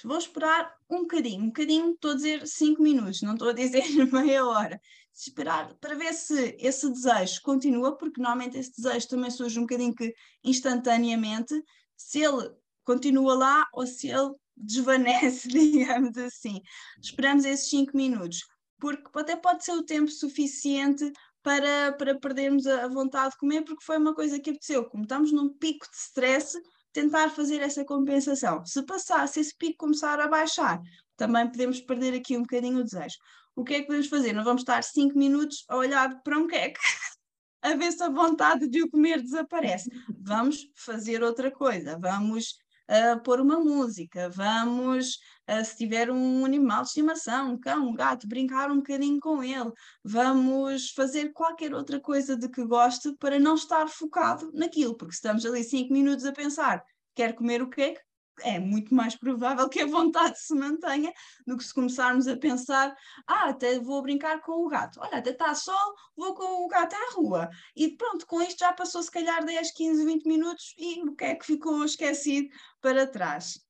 Vou 0.03 0.18
esperar 0.18 0.75
um 0.90 1.03
bocadinho, 1.03 1.44
um 1.44 1.46
bocadinho, 1.46 1.92
estou 1.92 2.11
a 2.12 2.14
dizer 2.14 2.46
5 2.46 2.83
minutos, 2.83 3.22
não 3.22 3.35
estou 3.35 3.51
a 3.51 3.53
dizer 3.53 3.83
meia 4.12 4.44
hora. 4.44 4.81
Esperar 5.14 5.75
para 5.75 5.94
ver 5.94 6.14
se 6.14 6.57
esse 6.59 6.88
desejo 6.88 7.42
continua, 7.42 7.96
porque 7.96 8.20
normalmente 8.20 8.59
esse 8.59 8.72
desejo 8.77 9.09
também 9.09 9.31
surge 9.31 9.59
um 9.59 9.62
bocadinho 9.62 9.94
que 9.94 10.14
instantaneamente, 10.42 11.55
se 11.96 12.20
ele 12.20 12.51
continua 12.85 13.35
lá 13.35 13.66
ou 13.72 13.87
se 13.87 14.09
ele 14.09 14.35
desvanece, 14.57 15.48
digamos 15.48 16.16
assim. 16.16 16.61
Esperamos 17.01 17.44
esses 17.44 17.68
5 17.68 17.96
minutos, 17.96 18.40
porque 18.79 19.03
até 19.14 19.37
pode 19.37 19.64
ser 19.64 19.72
o 19.72 19.85
tempo 19.85 20.11
suficiente 20.11 21.12
para, 21.42 21.92
para 21.92 22.18
perdermos 22.18 22.66
a 22.66 22.88
vontade 22.88 23.33
de 23.33 23.38
comer, 23.38 23.62
porque 23.62 23.85
foi 23.85 23.98
uma 23.98 24.14
coisa 24.14 24.38
que 24.38 24.51
aconteceu. 24.51 24.88
Como 24.88 25.03
estamos 25.03 25.33
num 25.33 25.48
pico 25.48 25.87
de 25.90 25.96
stress, 25.96 26.59
tentar 26.92 27.31
fazer 27.31 27.61
essa 27.61 27.85
compensação. 27.85 28.64
Se 28.64 28.83
passar, 28.85 29.27
se 29.27 29.40
esse 29.40 29.57
pico 29.57 29.79
começar 29.79 30.20
a 30.20 30.29
baixar, 30.29 30.81
também 31.16 31.48
podemos 31.48 31.81
perder 31.81 32.14
aqui 32.14 32.37
um 32.37 32.42
bocadinho 32.42 32.81
o 32.81 32.85
desejo. 32.85 33.16
O 33.55 33.65
que 33.65 33.75
é 33.75 33.81
que 33.81 33.87
podemos 33.87 34.09
fazer? 34.09 34.33
Não 34.33 34.45
vamos 34.45 34.62
estar 34.62 34.83
5 34.83 35.17
minutos 35.19 35.65
a 35.69 35.77
olhar 35.77 36.23
para 36.23 36.38
um 36.38 36.47
queque, 36.47 36.81
a 37.62 37.75
ver 37.75 37.93
se 37.93 38.03
a 38.03 38.09
vontade 38.09 38.69
de 38.69 38.83
o 38.83 38.91
comer 38.91 39.21
desaparece. 39.21 39.91
Vamos 40.19 40.67
fazer 40.75 41.23
outra 41.23 41.51
coisa, 41.51 41.99
vamos 41.99 42.57
uh, 42.91 43.23
pôr 43.23 43.41
uma 43.41 43.59
música, 43.61 44.31
vamos, 44.31 45.19
uh, 45.49 45.65
se 45.65 45.77
tiver 45.77 46.11
um 46.11 46.45
animal 46.45 46.83
de 46.83 46.88
estimação, 46.88 47.53
um 47.53 47.59
cão, 47.59 47.88
um 47.88 47.95
gato, 47.95 48.27
brincar 48.27 48.71
um 48.71 48.77
bocadinho 48.77 49.21
com 49.21 49.43
ele, 49.43 49.71
vamos 50.03 50.91
fazer 50.91 51.33
qualquer 51.33 51.75
outra 51.75 52.01
coisa 52.01 52.37
de 52.37 52.49
que 52.49 52.65
goste 52.65 53.15
para 53.19 53.38
não 53.38 53.55
estar 53.55 53.88
focado 53.88 54.51
naquilo, 54.53 54.97
porque 54.97 55.15
estamos 55.15 55.45
ali 55.45 55.62
cinco 55.62 55.93
minutos 55.93 56.25
a 56.25 56.33
pensar, 56.33 56.85
quer 57.15 57.35
comer 57.35 57.62
o 57.62 57.69
quê? 57.69 57.97
É 58.40 58.59
muito 58.59 58.95
mais 58.95 59.14
provável 59.16 59.68
que 59.68 59.81
a 59.81 59.87
vontade 59.87 60.38
se 60.38 60.55
mantenha 60.55 61.12
do 61.47 61.57
que 61.57 61.64
se 61.64 61.75
começarmos 61.75 62.27
a 62.27 62.37
pensar, 62.37 62.97
ah, 63.27 63.51
até 63.51 63.79
vou 63.79 64.03
brincar 64.03 64.40
com 64.40 64.64
o 64.64 64.68
gato, 64.68 65.01
olha, 65.01 65.18
até 65.18 65.31
está 65.31 65.55
sol, 65.55 65.95
vou 66.16 66.35
com 66.35 66.64
o 66.64 66.68
gato 66.68 66.95
à 66.95 67.14
rua. 67.14 67.51
E 67.77 67.97
pronto, 67.97 68.27
com 68.27 68.40
isto 68.42 68.61
já 68.61 68.73
passou 68.73 69.03
se 69.03 69.11
calhar 69.11 69.45
10, 69.45 69.73
15, 69.73 70.05
20 70.05 70.27
minutos 70.27 70.75
e 70.79 71.03
o 71.03 71.14
que 71.14 71.25
é 71.25 71.35
que 71.35 71.47
ficou 71.47 71.85
esquecido 71.85 72.49
para 72.81 73.07
trás? 73.07 73.61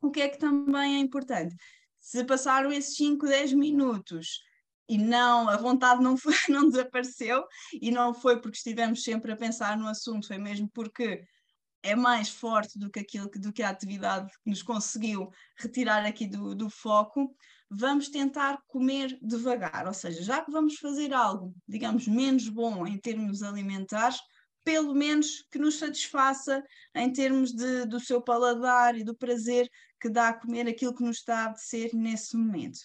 O 0.00 0.10
que 0.10 0.20
é 0.20 0.28
que 0.28 0.38
também 0.38 0.96
é 0.96 0.98
importante? 0.98 1.54
Se 1.98 2.24
passaram 2.24 2.72
esses 2.72 2.96
5, 2.96 3.26
10 3.26 3.52
minutos 3.52 4.40
e 4.88 4.96
não, 4.96 5.48
a 5.48 5.56
vontade 5.56 6.02
não, 6.02 6.16
foi, 6.16 6.32
não 6.48 6.68
desapareceu 6.68 7.44
e 7.72 7.90
não 7.90 8.14
foi 8.14 8.40
porque 8.40 8.56
estivemos 8.56 9.02
sempre 9.02 9.32
a 9.32 9.36
pensar 9.36 9.76
no 9.76 9.86
assunto, 9.86 10.26
foi 10.26 10.38
mesmo 10.38 10.68
porque 10.72 11.22
é 11.82 11.94
mais 11.94 12.28
forte 12.28 12.78
do 12.78 12.90
que 12.90 13.00
aquilo 13.00 13.30
do 13.30 13.52
que 13.52 13.62
a 13.62 13.70
atividade 13.70 14.32
que 14.42 14.50
nos 14.50 14.62
conseguiu 14.62 15.30
retirar 15.56 16.04
aqui 16.04 16.26
do, 16.26 16.54
do 16.54 16.68
foco, 16.68 17.34
vamos 17.70 18.08
tentar 18.08 18.62
comer 18.66 19.18
devagar, 19.22 19.86
ou 19.86 19.94
seja, 19.94 20.22
já 20.22 20.42
que 20.42 20.50
vamos 20.50 20.76
fazer 20.76 21.12
algo, 21.12 21.54
digamos, 21.66 22.08
menos 22.08 22.48
bom 22.48 22.86
em 22.86 22.98
termos 22.98 23.42
alimentares, 23.42 24.18
pelo 24.64 24.94
menos 24.94 25.46
que 25.50 25.58
nos 25.58 25.78
satisfaça 25.78 26.62
em 26.94 27.12
termos 27.12 27.52
de, 27.52 27.86
do 27.86 28.00
seu 28.00 28.20
paladar 28.20 28.96
e 28.96 29.04
do 29.04 29.16
prazer 29.16 29.68
que 30.00 30.08
dá 30.08 30.28
a 30.28 30.34
comer 30.34 30.68
aquilo 30.68 30.94
que 30.94 31.02
nos 31.02 31.18
está 31.18 31.40
a 31.40 31.44
apetecer 31.46 31.90
nesse 31.94 32.36
momento. 32.36 32.78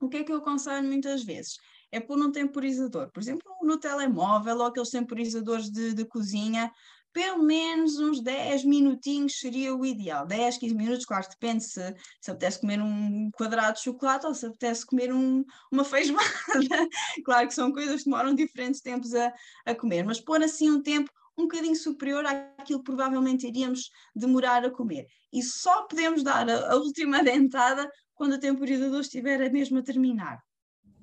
O 0.00 0.08
que 0.08 0.18
é 0.18 0.24
que 0.24 0.32
eu 0.32 0.36
aconselho 0.36 0.86
muitas 0.86 1.24
vezes? 1.24 1.56
É 1.90 2.00
pôr 2.00 2.18
um 2.18 2.30
temporizador, 2.30 3.10
por 3.10 3.22
exemplo, 3.22 3.50
no 3.62 3.78
telemóvel 3.78 4.58
ou 4.58 4.64
aqueles 4.64 4.90
temporizadores 4.90 5.70
de, 5.70 5.94
de 5.94 6.04
cozinha, 6.04 6.70
pelo 7.16 7.42
menos 7.42 7.98
uns 7.98 8.20
10 8.20 8.66
minutinhos 8.66 9.40
seria 9.40 9.74
o 9.74 9.86
ideal. 9.86 10.26
10, 10.26 10.58
15 10.58 10.74
minutos, 10.74 11.06
claro, 11.06 11.26
depende 11.26 11.64
se, 11.64 11.80
se 12.20 12.30
apetece 12.30 12.60
comer 12.60 12.78
um 12.82 13.30
quadrado 13.30 13.78
de 13.78 13.84
chocolate 13.84 14.26
ou 14.26 14.34
se 14.34 14.44
apetece 14.44 14.84
comer 14.84 15.10
um, 15.14 15.42
uma 15.72 15.82
feijoada. 15.82 16.22
claro 17.24 17.48
que 17.48 17.54
são 17.54 17.72
coisas 17.72 18.02
que 18.02 18.10
demoram 18.10 18.34
diferentes 18.34 18.82
tempos 18.82 19.14
a, 19.14 19.32
a 19.64 19.74
comer, 19.74 20.04
mas 20.04 20.20
pôr 20.20 20.42
assim 20.42 20.68
um 20.68 20.82
tempo 20.82 21.10
um 21.38 21.44
bocadinho 21.44 21.74
superior 21.74 22.26
àquilo 22.26 22.80
que 22.80 22.84
provavelmente 22.84 23.46
iríamos 23.46 23.90
demorar 24.14 24.62
a 24.66 24.70
comer. 24.70 25.06
E 25.32 25.42
só 25.42 25.84
podemos 25.84 26.22
dar 26.22 26.46
a, 26.50 26.72
a 26.72 26.76
última 26.76 27.22
dentada 27.24 27.90
quando 28.14 28.34
o 28.34 28.40
temporizador 28.40 29.00
estiver 29.00 29.40
a 29.40 29.48
mesmo 29.48 29.78
a 29.78 29.82
terminar. 29.82 30.38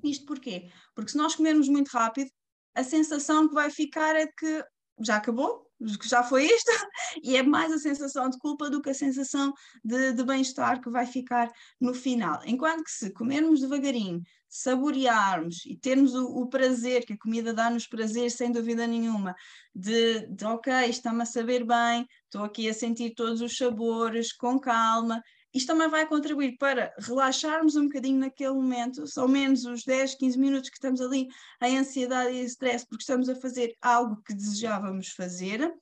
Isto 0.04 0.26
porquê? 0.26 0.70
Porque 0.94 1.10
se 1.10 1.16
nós 1.16 1.34
comermos 1.34 1.68
muito 1.68 1.88
rápido, 1.88 2.30
a 2.72 2.84
sensação 2.84 3.48
que 3.48 3.54
vai 3.54 3.68
ficar 3.68 4.14
é 4.14 4.28
que 4.28 4.64
já 5.00 5.16
acabou, 5.16 5.64
já 6.02 6.22
foi 6.22 6.44
isto, 6.46 6.70
e 7.22 7.36
é 7.36 7.42
mais 7.42 7.72
a 7.72 7.78
sensação 7.78 8.28
de 8.28 8.38
culpa 8.38 8.70
do 8.70 8.80
que 8.80 8.90
a 8.90 8.94
sensação 8.94 9.52
de, 9.84 10.12
de 10.12 10.24
bem-estar 10.24 10.80
que 10.80 10.90
vai 10.90 11.06
ficar 11.06 11.50
no 11.80 11.94
final. 11.94 12.40
Enquanto 12.44 12.84
que 12.84 12.90
se 12.90 13.10
comermos 13.10 13.60
devagarinho, 13.60 14.22
saborearmos 14.48 15.66
e 15.66 15.76
termos 15.76 16.14
o, 16.14 16.26
o 16.26 16.46
prazer, 16.46 17.04
que 17.04 17.14
a 17.14 17.18
comida 17.18 17.52
dá-nos 17.52 17.86
prazer, 17.86 18.30
sem 18.30 18.52
dúvida 18.52 18.86
nenhuma, 18.86 19.34
de, 19.74 20.26
de 20.28 20.44
ok, 20.44 20.72
está-me 20.88 21.22
a 21.22 21.26
saber 21.26 21.64
bem, 21.64 22.06
estou 22.24 22.44
aqui 22.44 22.68
a 22.68 22.74
sentir 22.74 23.14
todos 23.14 23.40
os 23.40 23.56
sabores 23.56 24.32
com 24.32 24.58
calma, 24.58 25.22
isto 25.54 25.68
também 25.68 25.88
vai 25.88 26.04
contribuir 26.06 26.56
para 26.58 26.92
relaxarmos 26.98 27.76
um 27.76 27.84
bocadinho 27.84 28.18
naquele 28.18 28.54
momento, 28.54 29.06
são 29.06 29.28
menos 29.28 29.64
os 29.64 29.84
10, 29.84 30.16
15 30.16 30.38
minutos 30.38 30.68
que 30.68 30.76
estamos 30.76 31.00
ali 31.00 31.28
em 31.62 31.78
ansiedade 31.78 32.32
e 32.32 32.44
stress, 32.44 32.84
porque 32.84 33.02
estamos 33.02 33.28
a 33.28 33.36
fazer 33.36 33.76
algo 33.80 34.20
que 34.26 34.34
desejávamos 34.34 35.10
fazer, 35.10 35.72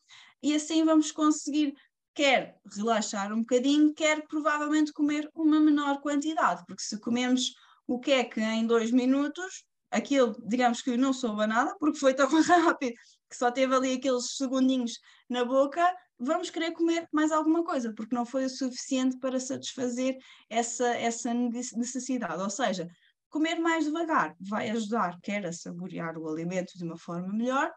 e 0.43 0.55
assim 0.55 0.85
vamos 0.85 1.11
conseguir 1.11 1.75
quer 2.15 2.59
relaxar 2.77 3.33
um 3.33 3.41
bocadinho, 3.41 3.95
quer 3.95 4.27
provavelmente 4.27 4.93
comer 4.93 5.31
uma 5.35 5.59
menor 5.59 6.01
quantidade, 6.01 6.63
porque 6.67 6.83
se 6.83 7.01
comemos 7.01 7.55
o 7.87 7.99
que 7.99 8.13
é 8.13 8.25
que 8.25 8.41
em 8.41 8.67
dois 8.67 8.91
minutos, 8.91 9.65
aquilo, 9.91 10.37
digamos 10.47 10.83
que 10.83 10.97
não 10.97 11.13
soube 11.13 11.47
nada, 11.47 11.75
porque 11.79 11.99
foi 11.99 12.15
tão 12.15 12.29
rápido 12.43 12.95
que 13.29 13.37
só 13.37 13.51
teve 13.51 13.75
ali 13.75 13.95
aqueles 13.95 14.37
segundinhos 14.37 14.99
na 15.29 15.45
boca, 15.45 15.83
vamos 16.23 16.51
querer 16.51 16.73
comer 16.73 17.09
mais 17.13 17.33
alguma 17.33 17.65
coisa, 17.65 17.93
porque 17.93 18.15
não 18.15 18.25
foi 18.25 18.45
o 18.45 18.51
suficiente 18.51 19.19
para 19.19 19.41
satisfazer 19.41 20.17
essa, 20.49 20.87
essa 20.97 21.35
necessidade. 21.35 22.41
Ou 22.41 22.51
seja, 22.51 22.89
comer 23.29 23.57
mais 23.59 23.85
devagar 23.85 24.37
vai 24.41 24.71
ajudar, 24.71 25.19
quer 25.21 25.45
a 25.47 25.53
saborear 25.53 26.17
o 26.17 26.29
alimento 26.29 26.73
de 26.77 26.85
uma 26.85 26.97
forma 26.97 27.33
melhor, 27.33 27.73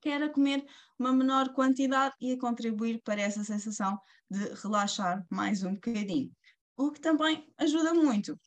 quer 0.00 0.22
a 0.22 0.28
comer 0.28 0.64
uma 0.98 1.12
menor 1.12 1.52
quantidade 1.52 2.14
e 2.20 2.32
a 2.32 2.38
contribuir 2.38 3.00
para 3.02 3.20
essa 3.20 3.44
sensação 3.44 3.98
de 4.28 4.54
relaxar 4.62 5.24
mais 5.30 5.62
um 5.62 5.74
bocadinho. 5.74 6.32
O 6.76 6.90
que 6.90 7.00
também 7.00 7.46
ajuda 7.58 7.94
muito 7.94 8.38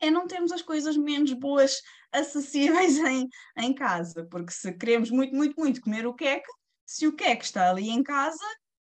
é 0.00 0.10
não 0.10 0.26
termos 0.26 0.52
as 0.52 0.62
coisas 0.62 0.96
menos 0.96 1.32
boas 1.32 1.80
acessíveis 2.12 2.98
em, 2.98 3.28
em 3.58 3.72
casa, 3.72 4.26
porque 4.30 4.52
se 4.52 4.72
queremos 4.72 5.10
muito, 5.10 5.34
muito, 5.34 5.54
muito 5.58 5.80
comer 5.80 6.06
o 6.06 6.14
queque, 6.14 6.48
se 6.86 7.06
o 7.06 7.14
queque 7.14 7.44
está 7.44 7.70
ali 7.70 7.88
em 7.88 8.02
casa, 8.02 8.44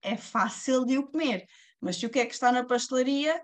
é 0.02 0.18
fácil 0.18 0.86
de 0.86 0.98
o 0.98 1.08
comer. 1.08 1.46
Mas 1.82 1.98
se 1.98 2.06
o 2.06 2.10
que 2.10 2.20
é 2.20 2.26
que 2.26 2.34
está 2.34 2.52
na 2.52 2.66
pastelaria, 2.66 3.42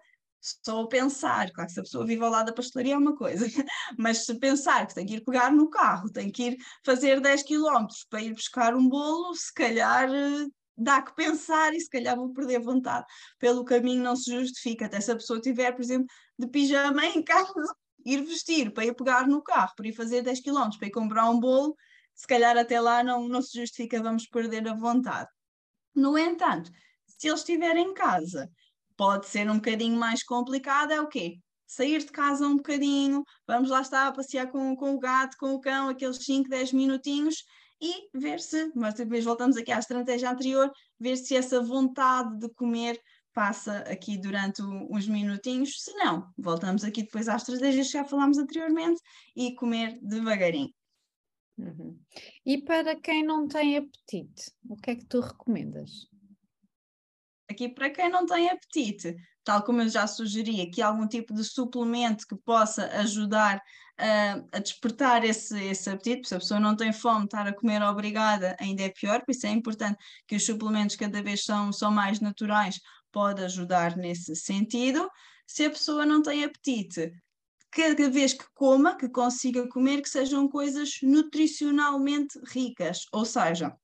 só 0.63 0.85
pensar, 0.85 1.51
claro 1.51 1.67
que 1.67 1.73
se 1.73 1.79
a 1.79 1.83
pessoa 1.83 2.05
vive 2.05 2.23
ao 2.23 2.29
lado 2.29 2.47
da 2.47 2.53
pastelaria 2.53 2.93
é 2.93 2.97
uma 2.97 3.15
coisa, 3.15 3.45
mas 3.97 4.25
se 4.25 4.39
pensar 4.39 4.85
que 4.87 4.93
tem 4.93 5.05
que 5.05 5.15
ir 5.15 5.23
pegar 5.23 5.51
no 5.51 5.69
carro, 5.69 6.11
tem 6.11 6.31
que 6.31 6.43
ir 6.49 6.57
fazer 6.83 7.19
10 7.19 7.43
km 7.43 7.87
para 8.09 8.21
ir 8.21 8.33
buscar 8.33 8.75
um 8.75 8.87
bolo, 8.87 9.33
se 9.33 9.53
calhar 9.53 10.09
eh, 10.13 10.45
dá 10.77 11.01
que 11.01 11.15
pensar 11.15 11.73
e 11.73 11.79
se 11.79 11.89
calhar 11.89 12.15
vou 12.15 12.31
perder 12.33 12.59
vontade. 12.59 13.05
Pelo 13.39 13.65
caminho 13.65 14.03
não 14.03 14.15
se 14.15 14.31
justifica, 14.31 14.85
até 14.85 15.01
se 15.01 15.11
a 15.11 15.15
pessoa 15.15 15.39
tiver, 15.41 15.71
por 15.71 15.81
exemplo, 15.81 16.07
de 16.37 16.47
pijama 16.47 17.05
em 17.05 17.23
casa, 17.23 17.53
ir 18.05 18.23
vestir 18.23 18.71
para 18.71 18.85
ir 18.85 18.93
pegar 18.95 19.27
no 19.27 19.41
carro, 19.41 19.73
para 19.75 19.87
ir 19.87 19.93
fazer 19.93 20.21
10 20.21 20.41
km, 20.41 20.77
para 20.77 20.87
ir 20.87 20.91
comprar 20.91 21.29
um 21.29 21.39
bolo, 21.39 21.75
se 22.13 22.27
calhar 22.27 22.55
até 22.57 22.79
lá 22.79 23.03
não, 23.03 23.27
não 23.27 23.41
se 23.41 23.59
justifica, 23.59 24.01
vamos 24.01 24.27
perder 24.27 24.67
a 24.67 24.73
vontade. 24.75 25.29
No 25.95 26.17
entanto, 26.17 26.69
se 27.07 27.27
eles 27.27 27.39
estiverem 27.39 27.89
em 27.89 27.93
casa, 27.93 28.51
pode 28.97 29.27
ser 29.27 29.49
um 29.49 29.55
bocadinho 29.55 29.97
mais 29.97 30.23
complicado, 30.23 30.91
é 30.91 31.01
o 31.01 31.07
quê? 31.07 31.39
Sair 31.65 31.99
de 31.99 32.11
casa 32.11 32.45
um 32.45 32.57
bocadinho, 32.57 33.23
vamos 33.47 33.69
lá 33.69 33.81
estar 33.81 34.07
a 34.07 34.11
passear 34.11 34.47
com, 34.51 34.75
com 34.75 34.93
o 34.93 34.99
gato, 34.99 35.37
com 35.39 35.53
o 35.53 35.59
cão, 35.59 35.89
aqueles 35.89 36.17
5, 36.17 36.49
10 36.49 36.73
minutinhos 36.73 37.43
e 37.81 38.09
ver 38.13 38.39
se, 38.39 38.71
mas 38.75 38.93
depois 38.93 39.23
voltamos 39.23 39.57
aqui 39.57 39.71
à 39.71 39.79
estratégia 39.79 40.29
anterior, 40.29 40.71
ver 40.99 41.17
se 41.17 41.35
essa 41.35 41.61
vontade 41.61 42.37
de 42.39 42.49
comer 42.53 42.99
passa 43.33 43.79
aqui 43.79 44.17
durante 44.17 44.61
uns 44.61 45.07
minutinhos, 45.07 45.81
se 45.83 45.93
não, 45.93 46.31
voltamos 46.37 46.83
aqui 46.85 47.03
depois 47.03 47.27
às 47.27 47.41
estratégias 47.41 47.87
que 47.87 47.93
já 47.93 48.05
falámos 48.05 48.37
anteriormente 48.37 49.01
e 49.35 49.53
comer 49.55 49.99
devagarinho. 50.01 50.73
Uhum. 51.57 51.97
E 52.45 52.61
para 52.61 52.95
quem 52.95 53.23
não 53.23 53.47
tem 53.47 53.77
apetite, 53.77 54.51
o 54.69 54.75
que 54.75 54.91
é 54.91 54.95
que 54.95 55.05
tu 55.05 55.21
recomendas? 55.21 56.07
Aqui, 57.49 57.69
para 57.69 57.89
quem 57.89 58.09
não 58.09 58.25
tem 58.25 58.49
apetite, 58.49 59.15
tal 59.43 59.63
como 59.63 59.81
eu 59.81 59.89
já 59.89 60.07
sugeri, 60.07 60.61
aqui 60.61 60.81
algum 60.81 61.07
tipo 61.07 61.33
de 61.33 61.43
suplemento 61.43 62.27
que 62.27 62.35
possa 62.35 62.87
ajudar 62.99 63.57
uh, 63.57 64.47
a 64.51 64.59
despertar 64.59 65.23
esse, 65.23 65.57
esse 65.63 65.89
apetite, 65.89 66.27
se 66.27 66.35
a 66.35 66.39
pessoa 66.39 66.59
não 66.59 66.75
tem 66.75 66.91
fome, 66.91 67.25
estar 67.25 67.47
a 67.47 67.53
comer 67.53 67.81
obrigada 67.83 68.55
ainda 68.59 68.83
é 68.83 68.89
pior, 68.89 69.23
por 69.23 69.31
isso 69.31 69.45
é 69.45 69.51
importante 69.51 69.97
que 70.27 70.35
os 70.35 70.45
suplementos 70.45 70.95
cada 70.95 71.21
vez 71.21 71.43
são, 71.43 71.71
são 71.71 71.91
mais 71.91 72.19
naturais, 72.19 72.79
pode 73.11 73.43
ajudar 73.43 73.95
nesse 73.95 74.35
sentido. 74.35 75.09
Se 75.47 75.65
a 75.65 75.69
pessoa 75.69 76.05
não 76.05 76.21
tem 76.21 76.43
apetite, 76.43 77.13
cada 77.75 78.09
vez 78.09 78.31
que 78.33 78.45
coma, 78.53 78.95
que 78.95 79.09
consiga 79.09 79.67
comer, 79.67 80.01
que 80.01 80.09
sejam 80.09 80.47
coisas 80.47 80.91
nutricionalmente 81.03 82.39
ricas. 82.47 83.05
Ou 83.11 83.25
seja, 83.25 83.75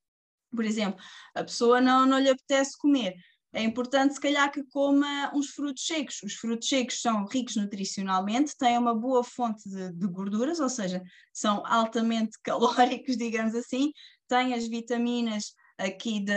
por 0.49 0.63
exemplo, 0.63 0.97
a 1.35 1.43
pessoa 1.43 1.81
não, 1.81 2.05
não 2.05 2.17
lhe 2.17 2.29
apetece 2.29 2.77
comer. 2.77 3.15
É 3.53 3.61
importante, 3.61 4.13
se 4.13 4.21
calhar, 4.21 4.49
que 4.49 4.63
coma 4.63 5.29
uns 5.35 5.49
frutos 5.49 5.85
secos. 5.85 6.21
Os 6.23 6.35
frutos 6.35 6.69
secos 6.69 7.01
são 7.01 7.25
ricos 7.25 7.57
nutricionalmente, 7.57 8.55
têm 8.57 8.77
uma 8.77 8.95
boa 8.95 9.25
fonte 9.25 9.69
de, 9.69 9.91
de 9.91 10.07
gorduras, 10.07 10.61
ou 10.61 10.69
seja, 10.69 11.03
são 11.33 11.61
altamente 11.65 12.39
calóricos, 12.41 13.17
digamos 13.17 13.53
assim, 13.53 13.91
têm 14.29 14.53
as 14.53 14.65
vitaminas 14.65 15.53
aqui 15.81 16.19
de, 16.19 16.33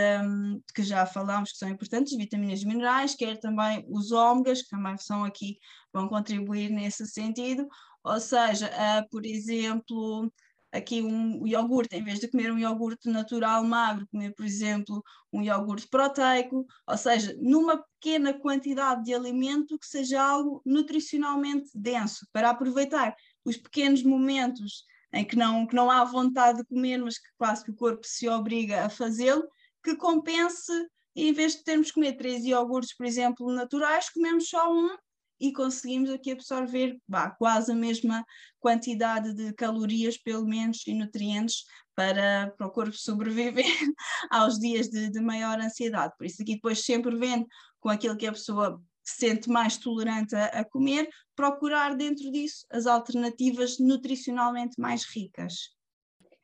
que 0.75 0.83
já 0.83 1.05
falámos 1.07 1.53
que 1.53 1.59
são 1.59 1.69
importantes, 1.69 2.17
vitaminas 2.17 2.63
e 2.63 2.67
minerais, 2.67 3.15
quer 3.15 3.39
também 3.39 3.85
os 3.89 4.11
ômegas, 4.11 4.63
que 4.63 4.71
também 4.71 4.97
são 4.99 5.25
aqui, 5.25 5.59
vão 5.93 6.09
contribuir 6.09 6.71
nesse 6.71 7.07
sentido, 7.07 7.67
ou 8.03 8.21
seja, 8.21 8.69
uh, 8.69 9.09
por 9.11 9.25
exemplo, 9.25 10.31
aqui 10.73 11.03
um 11.03 11.47
iogurte, 11.47 11.97
em 11.97 12.03
vez 12.03 12.19
de 12.19 12.29
comer 12.29 12.51
um 12.53 12.59
iogurte 12.59 13.09
natural 13.09 13.63
magro, 13.65 14.07
comer, 14.09 14.35
por 14.35 14.45
exemplo, 14.45 15.03
um 15.33 15.43
iogurte 15.43 15.87
proteico, 15.89 16.67
ou 16.87 16.97
seja, 16.97 17.37
numa 17.41 17.83
pequena 18.01 18.35
quantidade 18.35 19.05
de 19.05 19.15
alimento 19.15 19.79
que 19.79 19.87
seja 19.87 20.23
algo 20.23 20.61
nutricionalmente 20.65 21.71
denso, 21.75 22.27
para 22.33 22.51
aproveitar 22.51 23.15
os 23.45 23.57
pequenos 23.57 24.03
momentos 24.03 24.85
em 25.15 25.25
que 25.25 25.37
não, 25.37 25.67
que 25.67 25.75
não 25.75 25.91
há 25.91 26.05
vontade 26.05 26.59
de 26.59 26.65
comer, 26.65 26.99
mas 26.99 27.19
que 27.19 27.29
quase 27.39 27.65
que 27.65 27.71
o 27.71 27.77
corpo 27.77 28.03
se 28.05 28.29
obriga 28.29 28.85
a 28.85 28.91
fazê-lo, 28.91 29.49
que 29.83 29.97
compense, 29.97 30.73
em 31.15 31.33
vez 31.33 31.55
de 31.55 31.65
termos 31.65 31.89
que 31.89 31.95
comer 31.95 32.17
três 32.17 32.45
iogurtes, 32.45 32.97
por 32.97 33.07
exemplo, 33.07 33.53
naturais, 33.53 34.11
comemos 34.11 34.49
só 34.49 34.73
um 34.73 34.97
e 35.41 35.53
conseguimos 35.53 36.11
aqui 36.11 36.33
absorver 36.33 36.99
bah, 37.07 37.31
quase 37.31 37.71
a 37.71 37.75
mesma 37.75 38.25
quantidade 38.59 39.33
de 39.35 39.53
calorias, 39.53 40.17
pelo 40.17 40.47
menos, 40.47 40.87
e 40.87 40.95
nutrientes 40.95 41.65
para, 41.95 42.53
para 42.57 42.67
o 42.67 42.71
corpo 42.71 42.97
sobreviver 42.97 43.65
aos 44.31 44.59
dias 44.59 44.89
de, 44.89 45.11
de 45.11 45.21
maior 45.21 45.61
ansiedade. 45.61 46.15
Por 46.19 46.27
isso, 46.27 46.43
aqui 46.43 46.55
depois 46.55 46.85
sempre 46.85 47.15
vendo 47.17 47.47
com 47.79 47.89
aquilo 47.89 48.17
que 48.17 48.27
a 48.27 48.33
pessoa 48.33 48.81
se 49.05 49.27
sente 49.27 49.49
mais 49.49 49.77
tolerante 49.77 50.35
a, 50.35 50.47
a 50.47 50.65
comer, 50.65 51.09
procurar 51.37 51.95
dentro 51.95 52.31
disso 52.31 52.67
as 52.71 52.87
alternativas 52.87 53.79
nutricionalmente 53.79 54.81
mais 54.81 55.05
ricas. 55.05 55.75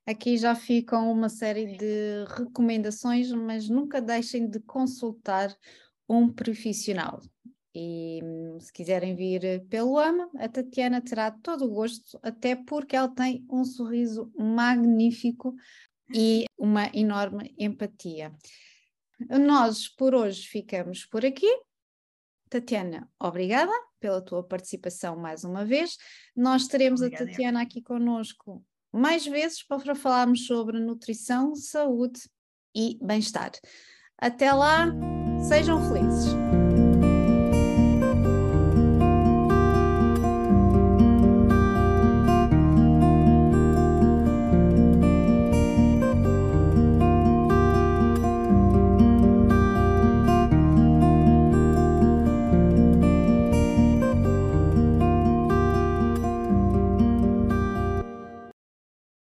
Aqui 0.06 0.36
já 0.36 0.54
ficam 0.54 1.10
uma 1.10 1.28
série 1.28 1.76
de 1.76 2.24
recomendações, 2.36 3.30
mas 3.30 3.68
nunca 3.68 4.00
deixem 4.00 4.48
de 4.48 4.58
consultar 4.60 5.54
um 6.08 6.28
profissional. 6.28 7.20
E 7.72 8.20
se 8.58 8.72
quiserem 8.72 9.14
vir 9.14 9.64
pelo 9.68 9.96
AMA, 9.98 10.28
a 10.38 10.48
Tatiana 10.48 11.00
terá 11.00 11.30
todo 11.30 11.66
o 11.66 11.70
gosto, 11.70 12.18
até 12.22 12.56
porque 12.56 12.96
ela 12.96 13.08
tem 13.08 13.46
um 13.48 13.64
sorriso 13.64 14.32
magnífico 14.36 15.54
e 16.12 16.46
uma 16.58 16.90
enorme 16.92 17.54
empatia. 17.56 18.34
Nós 19.28 19.88
por 19.88 20.14
hoje 20.14 20.48
ficamos 20.48 21.04
por 21.06 21.24
aqui. 21.24 21.46
Tatiana, 22.50 23.08
obrigada 23.18 23.72
pela 24.00 24.20
tua 24.20 24.42
participação 24.42 25.16
mais 25.16 25.44
uma 25.44 25.64
vez. 25.64 25.96
Nós 26.36 26.66
teremos 26.66 27.00
Obrigada, 27.00 27.24
a 27.24 27.26
Tatiana 27.28 27.62
aqui 27.62 27.80
conosco 27.80 28.64
mais 28.92 29.24
vezes 29.24 29.62
para 29.62 29.94
falarmos 29.94 30.46
sobre 30.46 30.80
nutrição, 30.80 31.54
saúde 31.54 32.20
e 32.74 32.98
bem-estar. 33.00 33.52
Até 34.18 34.52
lá, 34.52 34.88
sejam 35.48 35.80
felizes! 35.88 36.49